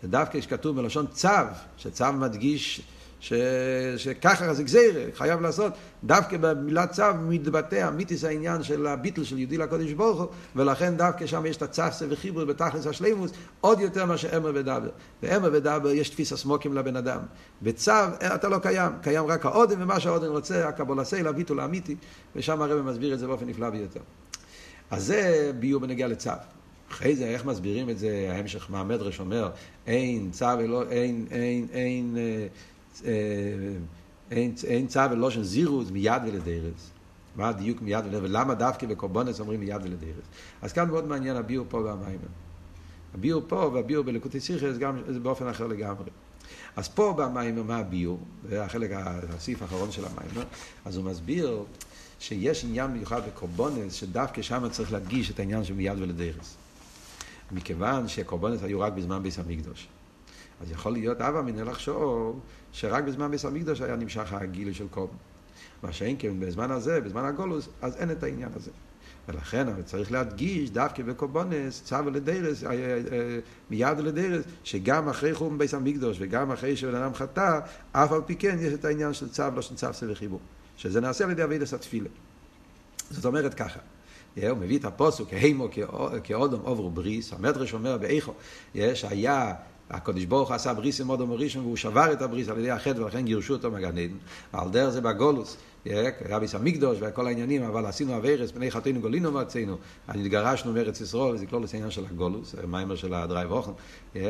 [0.02, 1.28] שדווקא כשכתוב בלשון צו,
[1.76, 2.82] שצו מדגיש
[3.20, 3.32] ש...
[3.96, 5.72] שככה זה גזירה, חייב לעשות,
[6.04, 11.26] דווקא במילה צו מתבטא אמיתיס העניין של הביטל של יהודי לקודש ברוך הוא, ולכן דווקא
[11.26, 14.88] שם יש את הצפסה וחיבור בתכלס השלימוס, עוד יותר מאשר אמר ודבר.
[15.22, 17.20] באמר ודבר יש תפיס הסמוקים לבן אדם.
[17.62, 17.92] בצו
[18.34, 21.96] אתה לא קיים, קיים רק האודם, ומה שהאודם רוצה, הקבולסי, לביטול האמיתי,
[22.36, 24.00] ושם הרב מסביר את זה באופן נפלא ביותר.
[24.90, 26.30] אז זה ביור בנגיע לצו.
[26.90, 29.50] אחרי זה, איך מסבירים את זה, ההמשך מהמדרש אומר,
[29.86, 32.16] אין צו אלא, אין, אין, אין,
[34.30, 36.90] אין אין, צו אלא לשון זירוז מיד ולדורות.
[37.36, 40.24] מה הדיוק מיד ולדורות, ולמה דווקא בקורבנות אומרים מיד ולדורות.
[40.62, 42.28] אז כאן מאוד מעניין הביאור פה במאמר.
[43.14, 46.10] הביאור פה והביאור בלקוטי שיחות גם זה באופן אחר לגמרי.
[46.76, 48.18] אז פה במאמר מה הביאור,
[48.48, 48.90] זה החלק,
[49.36, 50.44] הסעיף האחרון של המאמר,
[50.84, 51.64] אז הוא מסביר
[52.18, 56.56] שיש עניין מיוחד בקורבונס, שדווקא שם צריך להדגיש את העניין של מיד ולדרס.
[57.52, 59.88] מכיוון שקורבונס היו רק בזמן ביס המקדוש.
[60.60, 62.40] אז יכול להיות אבא מנה לחשוב
[62.72, 65.08] שרק בזמן ביס המקדוש היה נמשך הגיל של קום.
[65.82, 68.70] מה שאין כן בזמן הזה, בזמן הגולוס, אז אין את העניין הזה.
[69.28, 73.38] ולכן צריך להדגיש דווקא בקובונס, צו לדרס, אה, אה,
[73.70, 77.60] מיד לדרס, שגם אחרי חום ביס המקדוש וגם אחרי שבן אדם חטא,
[77.92, 80.40] אף על פי כן יש את העניין של צו, לשון צוותא וחיבור.
[80.76, 82.08] שזה נעשה על ידי עבודת התפילה.
[83.10, 83.80] זאת אומרת ככה,
[84.36, 85.68] הוא מביא את הפסוק, והמה
[86.24, 88.32] כאדם עברו ברית, המדרש אומר באיכה,
[88.94, 89.54] שהיה
[89.90, 93.24] הקדוש ברוך עשה ברית עם אדם הראשון והוא שבר את הברית על ידי החטא ולכן
[93.24, 94.14] גירשו אותו מהגן עדן.
[94.54, 95.56] ועל דרך זה בגלות,
[95.94, 99.76] היה בית המקדש וכל העניינים, אבל עשינו עבירות, מפני חטאינו גלינו מארצנו,
[100.08, 103.72] התגרשנו מארץ ישראל, וזה כלול העניין של הגלות, מאמר של הדרייב אוכן,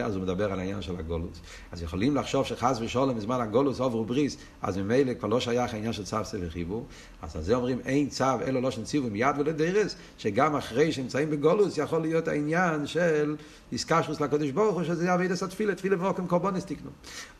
[0.05, 1.41] אז הוא מדבר על העניין של הגולוס.
[1.73, 5.93] אז יכולים לחשוב שחס ושלום בזמן הגולוס עוברו בריס, אז ממילא כבר לא שייך העניין
[5.93, 6.87] של צו סבב חיבור.
[7.23, 11.79] אז על זה אומרים אין צו אלו לא שנציבו מיד ולדרס, שגם אחרי שנמצאים בגולוס
[11.79, 13.37] יכול להיות העניין של
[13.73, 16.91] איסקשרוס לקדוש ברוך הוא, שזה את התפילה, תפילה ואוקם קורבונס תקנו.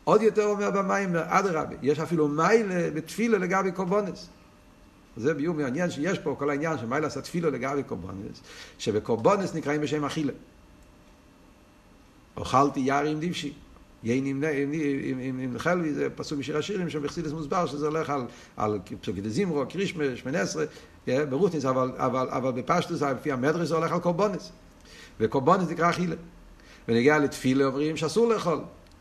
[0.03, 3.71] עוד יותר אומר במים, אדרבה, יש אפילו מיילה בתפילה לגבי
[4.09, 4.29] קורבונס.
[5.17, 8.41] זה ביור מעניין שיש פה כל העניין של מיילה עשה תפילה לגבי קורבונס,
[8.79, 10.33] שבקורבונס נקראים בשם אכילה.
[12.37, 13.53] אוכלתי יער עם דיבשי.
[14.03, 14.71] יין עם, עם,
[15.21, 18.25] עם, עם חלבי, זה פסוק בשיר השירים שבחסידס מוסבר שזה הולך על,
[18.57, 20.65] על פסוקי דזימרו, קרישמה, שמונה עשרה,
[21.07, 24.51] ברותניס, אבל, אבל, אבל בפשטוס, לפי המדרש זה הולך על קורבונס.
[25.19, 26.15] וקורבונס נקרא אכילה.
[26.87, 28.59] ונגיע לתפילה אומרים שאסור לאכול.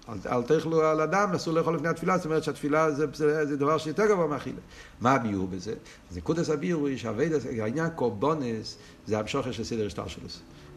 [0.08, 3.78] אל, תאכלו על אדם, אסור לאכול לפני התפילה, זאת אומרת שהתפילה זה, זה, זה דבר
[3.78, 4.60] שיותר גבוה מאכילה.
[5.00, 5.74] מה הביור בזה?
[6.10, 10.28] אז נקודס הביור הוא שהעניין קורבונס זה המשוכר של סדר השטר שלו.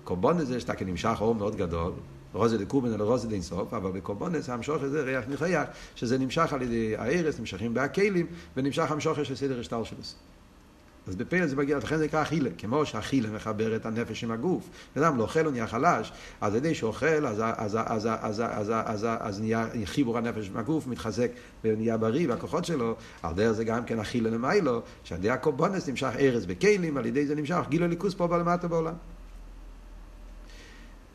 [0.04, 1.92] קורבונס זה שאתה כנמשך אור מאוד גדול,
[2.34, 5.64] רוזה דקובן אלא רוזה דאינסוף, אבל בקורבונס המשוכר זה ריח ניחח,
[5.96, 8.28] שזה נמשך על ידי הארס, נמשכים בהכלים,
[8.58, 9.98] ונמשך המשוכר של סדר השטר שלו.
[11.08, 14.70] אז בפלא זה מגיע, לכן זה נקרא אכילה, כמו שאכילה מחבר את הנפש עם הגוף.
[14.98, 17.42] אדם לא אוכל, הוא נהיה חלש, אז על ידי שאוכל, אז,
[19.02, 21.32] אז, נהיה חיבור הנפש עם הגוף, מתחזק
[21.64, 26.12] ונהיה בריא, והכוחות שלו, על דרך זה גם כן אכילה למיילו, שעל ידי הקורבונס נמשך
[26.20, 28.94] ארז בכלים, על ידי זה נמשך גילו ליכוס פה למטה בעולם.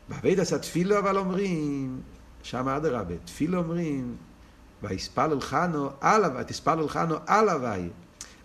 [0.09, 2.01] בעביד עשה תפילו אבל אומרים,
[2.43, 4.15] שם אדרבה, תפילו אומרים,
[4.83, 7.89] ויספלל חנו על הוואי, תספלל חנו על הוואי.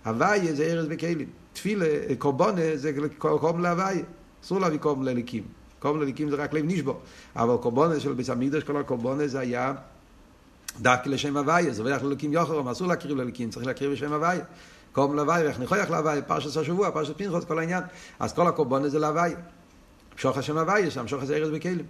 [0.05, 1.29] הוויה זה ארז בכלים.
[1.53, 1.87] תפילה,
[2.19, 4.03] קורבונה זה קורבן להוויה.
[4.45, 5.43] אסור להביא קורבן לליקים.
[5.79, 6.99] קורבן לליקים זה רק לב נשבו.
[7.37, 9.75] אבל קורבונה של ביס המקדש, כל הקורבונה זה היה
[10.81, 11.73] דווקא לשם הוויה.
[11.73, 14.45] זה הולך לליקים יוחרום, אסור להקריב לליקים, צריך להקריב לשם הוויה.
[14.93, 17.83] קורבן להוויה, איך נכויח להוויה, פרשת השבוע, פרשת פנחוס, כל העניין.
[18.21, 19.37] אז כל הקורבונה זה להוויה.
[20.13, 21.87] המשוך השם הוויה, שהמשוך הזה ארז בכלים.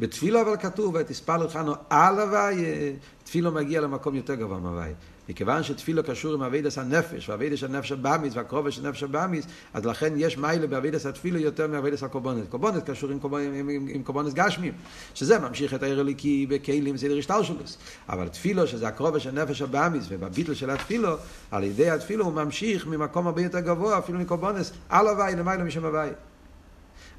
[0.00, 2.92] בתפילו אבל כתוב, ותספל אותנו על הוויה,
[3.24, 4.94] תפילו מגיע למקום יותר גבוה מהוויה.
[5.28, 10.12] מכיוון שתפילו קשור עם אבידס הנפש, ואבידס הנפש הבאמיס, והקרובה של נפש הבאמיס, אז לכן
[10.16, 12.48] יש מיילה באבידס התפילו יותר מאבידס הקורבנות.
[12.48, 14.72] קורבנות קשור עם, עם, עם, עם קורבנות גשמים,
[15.14, 17.78] שזה ממשיך את העיר הליקי בכלים סדר השטלשלוס.
[18.08, 21.16] אבל תפילו, שזה הקרובה של נפש הבאמיס, ובביטל של התפילו,
[21.50, 25.84] על ידי התפילו הוא ממשיך ממקום הרבה יותר גבוה, אפילו מקורבנס, על הוואי למעלה משם
[25.84, 26.10] הוואי.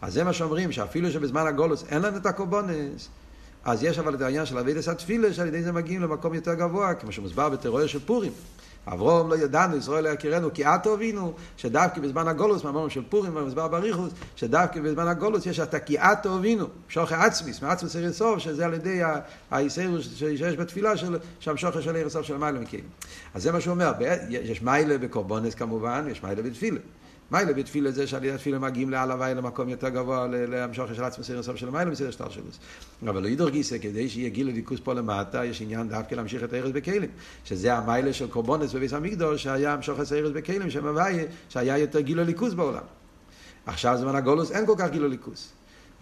[0.02, 3.10] אז זה מה שאומרים, שאפילו שבזמן הגולוס אין לנו את הקורבנס,
[3.66, 6.94] אז יש אבל את העניין של אבידס התפילה, שעל ידי זה מגיעים למקום יותר גבוה,
[6.94, 8.32] כמו שמוסבר בטרור של פורים.
[8.88, 13.38] אברום לא ידענו, ישראל לא יכירנו, כי את הבינו, שדווקא בזמן הגולוס, מאמרים של פורים,
[13.38, 18.66] מוסבר בריחוס, שדווקא בזמן הגולוס יש את הקיאת הבינו, שוכר עצמיס, מעצמוס עיר סוף, שזה
[18.66, 19.02] על ידי
[19.52, 22.84] היסר שיש בתפילה של שהמשוכר של עיר סוף של מיילה מקיים.
[23.34, 23.92] אז זה מה שהוא אומר,
[24.30, 26.80] יש מיילה בקורבונס כמובן, יש מיילה בתפילה.
[27.34, 31.26] מיילה בתפילה זה שעל ידי התפילה מגיעים לעל הוואי למקום יותר גבוה, להמשוך של עצמס
[31.26, 32.60] סיר של מיילה מסיר שטר שלוס.
[33.04, 36.54] אבל לא ידור גיסא, כדי שיהיה גיל ליכוס פה למטה, יש עניין דווקא להמשיך את
[36.54, 37.10] הארץ בכלים.
[37.46, 42.00] שזה המיילה של קורבונס בביס המקדוש, שהיה המשוך את הארץ בכלים, שם הוואי, שהיה יותר
[42.00, 42.84] גיל ליכוס בעולם.
[43.66, 45.54] עכשיו זמן הגולוס אין כל כך גיל ליכוס.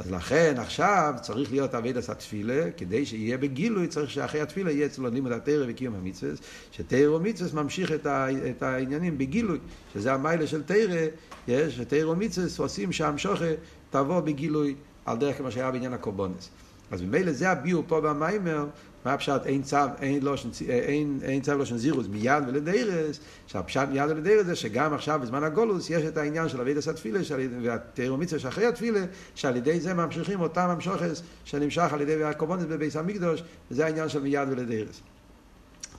[0.01, 5.09] אז לכן עכשיו צריך להיות עבודת התפילה, כדי שיהיה בגילוי, צריך שאחרי התפילה יהיה אצלו
[5.09, 6.31] לימוד התורה וקיום המצוות,
[6.71, 9.57] שתורה ומצוות ממשיך את, ה, את העניינים בגילוי,
[9.93, 11.05] שזה המעלה של תורה,
[11.47, 13.45] יש, שתורה ומצוות עושים שם שוכה
[13.89, 14.75] תבוא בגילוי
[15.05, 16.49] על דרך כמו שהיה בעניין הקורבנות.
[16.91, 18.65] אז ממילא זה הביאור פה במאמר,
[19.05, 20.35] מה הפשט אין צו, אין, לא,
[20.69, 25.89] אין, אין צו לשון זירוז מיד ולדורות, שהפשט מיד ולדורות זה שגם עכשיו בזמן הגלות
[25.89, 27.19] יש את העניין של עבודת התפילה
[27.63, 28.99] והתיאור מצווה שאחרי התפילה,
[29.35, 34.21] שעל ידי זה ממשיכים אותם המשוכס שנמשך על ידי הקורבנות בביס המקדוש, וזה העניין של
[34.21, 35.01] מיד ולדרס.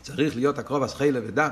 [0.03, 1.51] צריך להיות הקרוב אז חילה ודם.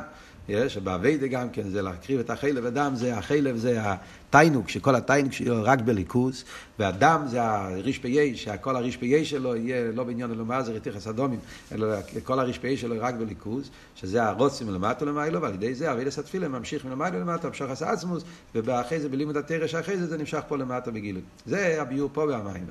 [0.69, 5.57] שבאביידה גם כן זה להקריב את החלב הדם, זה החלב זה התיינוק, שכל התיינוק שלו
[5.63, 6.45] רק בליכוז,
[6.79, 11.39] והדם זה הריש פ"י, שכל הריש פ"י שלו יהיה לא בעניין אלומה זה רתיח הסדומים,
[11.73, 11.87] אלא
[12.25, 16.49] כל הריש פ"י שלו רק בליכוז, שזה הרוצים מלמטה למיילו, ועל ידי זה אבידס התפילה
[16.49, 18.25] ממשיך מלמטה למטה, המשך עשה עצמוס,
[18.55, 21.23] ואחרי זה בלימוד התרש, אחרי זה זה נמשך פה למטה בגילוי.
[21.47, 22.67] זה הביור פה במים.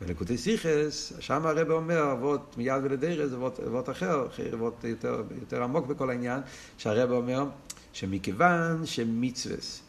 [0.00, 3.32] בלקוטי סיכס, שם הרב אומר, אבות מיד ולדרס,
[3.66, 6.40] אבות אחר, אבות יותר, יותר עמוק בכל העניין,
[6.78, 7.44] שהרב אומר
[7.92, 9.82] שמכיוון שמצווס,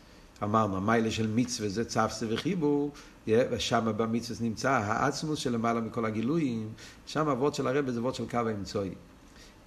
[0.43, 2.91] אמרנו, המיילה של מצווה זה צפסה וחיבור,
[3.27, 6.69] ושם במצווה נמצא העצמוס למעלה מכל הגילויים,
[7.05, 8.91] שם אבות של הרב זה אבות של קו האמצעי.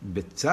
[0.03, 0.49] בצו,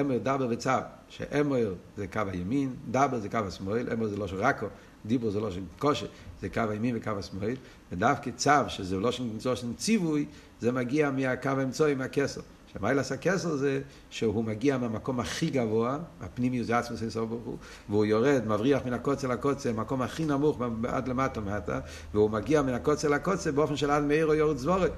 [0.00, 0.70] אמר דבר וצו,
[1.08, 4.66] שאמר זה קו הימין, דבר זה קו השמאל, אמר זה לא של רקו,
[5.06, 6.06] דיבור זה לא של קושי,
[6.40, 7.56] זה קו הימין וקו השמאל,
[7.92, 10.26] ודווקא צו, שזה לא של ציווי,
[10.60, 12.40] זה מגיע מהקו האמצעי, מהכסר.
[12.78, 13.80] שמיילס הכסר זה
[14.10, 17.56] שהוא מגיע מהמקום הכי גבוה, הפנימי זה עצמוס אינסוף ברוך הוא,
[17.88, 21.80] והוא יורד, מבריח מן הקוצה לקוצה, המקום הכי נמוך עד למטה מטה,
[22.14, 24.92] והוא מגיע מן הקוצה לקוצה באופן של עד מאיר או יורד זבורת.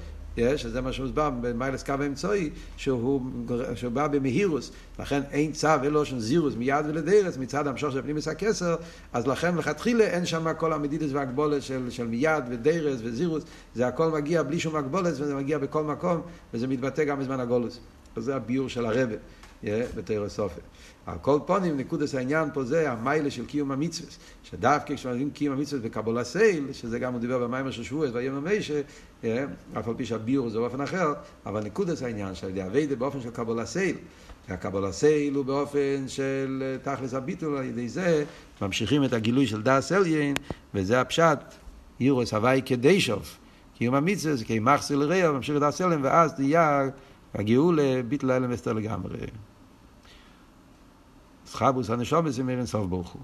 [0.57, 3.21] שזה מה שהוסבר במעלת קו האמצעי, שהוא,
[3.75, 8.03] שהוא בא במהירות, לכן אין צו אלא לשון זירוז מיד ולדורות מצד המשכה של פנימיות
[8.03, 8.77] הכתר,
[9.13, 13.45] אז לכן לכתחילה אין שם כל המדידות והגבלות של, של מיד ודורות וזירוז,
[13.75, 16.21] זה הכל מגיע בלי שום הגבלות וזה מגיע בכל מקום,
[16.55, 17.81] וזה מתבטא גם בזמן הגלות.
[18.17, 19.15] וזה הביאור של הרבי.
[19.65, 20.61] בתרא סופר.
[21.07, 24.11] על כל פנים, נקודת העניין פה זה המעלה של קיום המצוות.
[24.43, 28.81] שדווקא כשאומרים קיום המצוות בקבלת עול, שזה גם הוא דיבר במאמר של שבועות ויום המיישה,
[29.79, 31.13] אף על פי שהביאור זה באופן אחר,
[31.47, 33.97] אבל נקודת העניין על ידי עבודה באופן של קבלת עול.
[34.49, 38.25] והקבלת עול הוא באופן של תכלית הביטול, על ידי זה
[38.63, 40.35] ממשיכים את הגילוי של דעת עליון,
[40.75, 41.39] וזה הפשט,
[42.01, 43.39] יראו את הוי' קדושיו.
[43.79, 46.89] קיום המצוות זה אין מחסור ליראיו, ממשיך את דעת עליון, ואז תהיה
[47.35, 49.19] הגאולה ביטול העלם והסתר לגמרי.
[51.57, 53.23] התחברות הנשמות עם אין סוף ברוך הוא.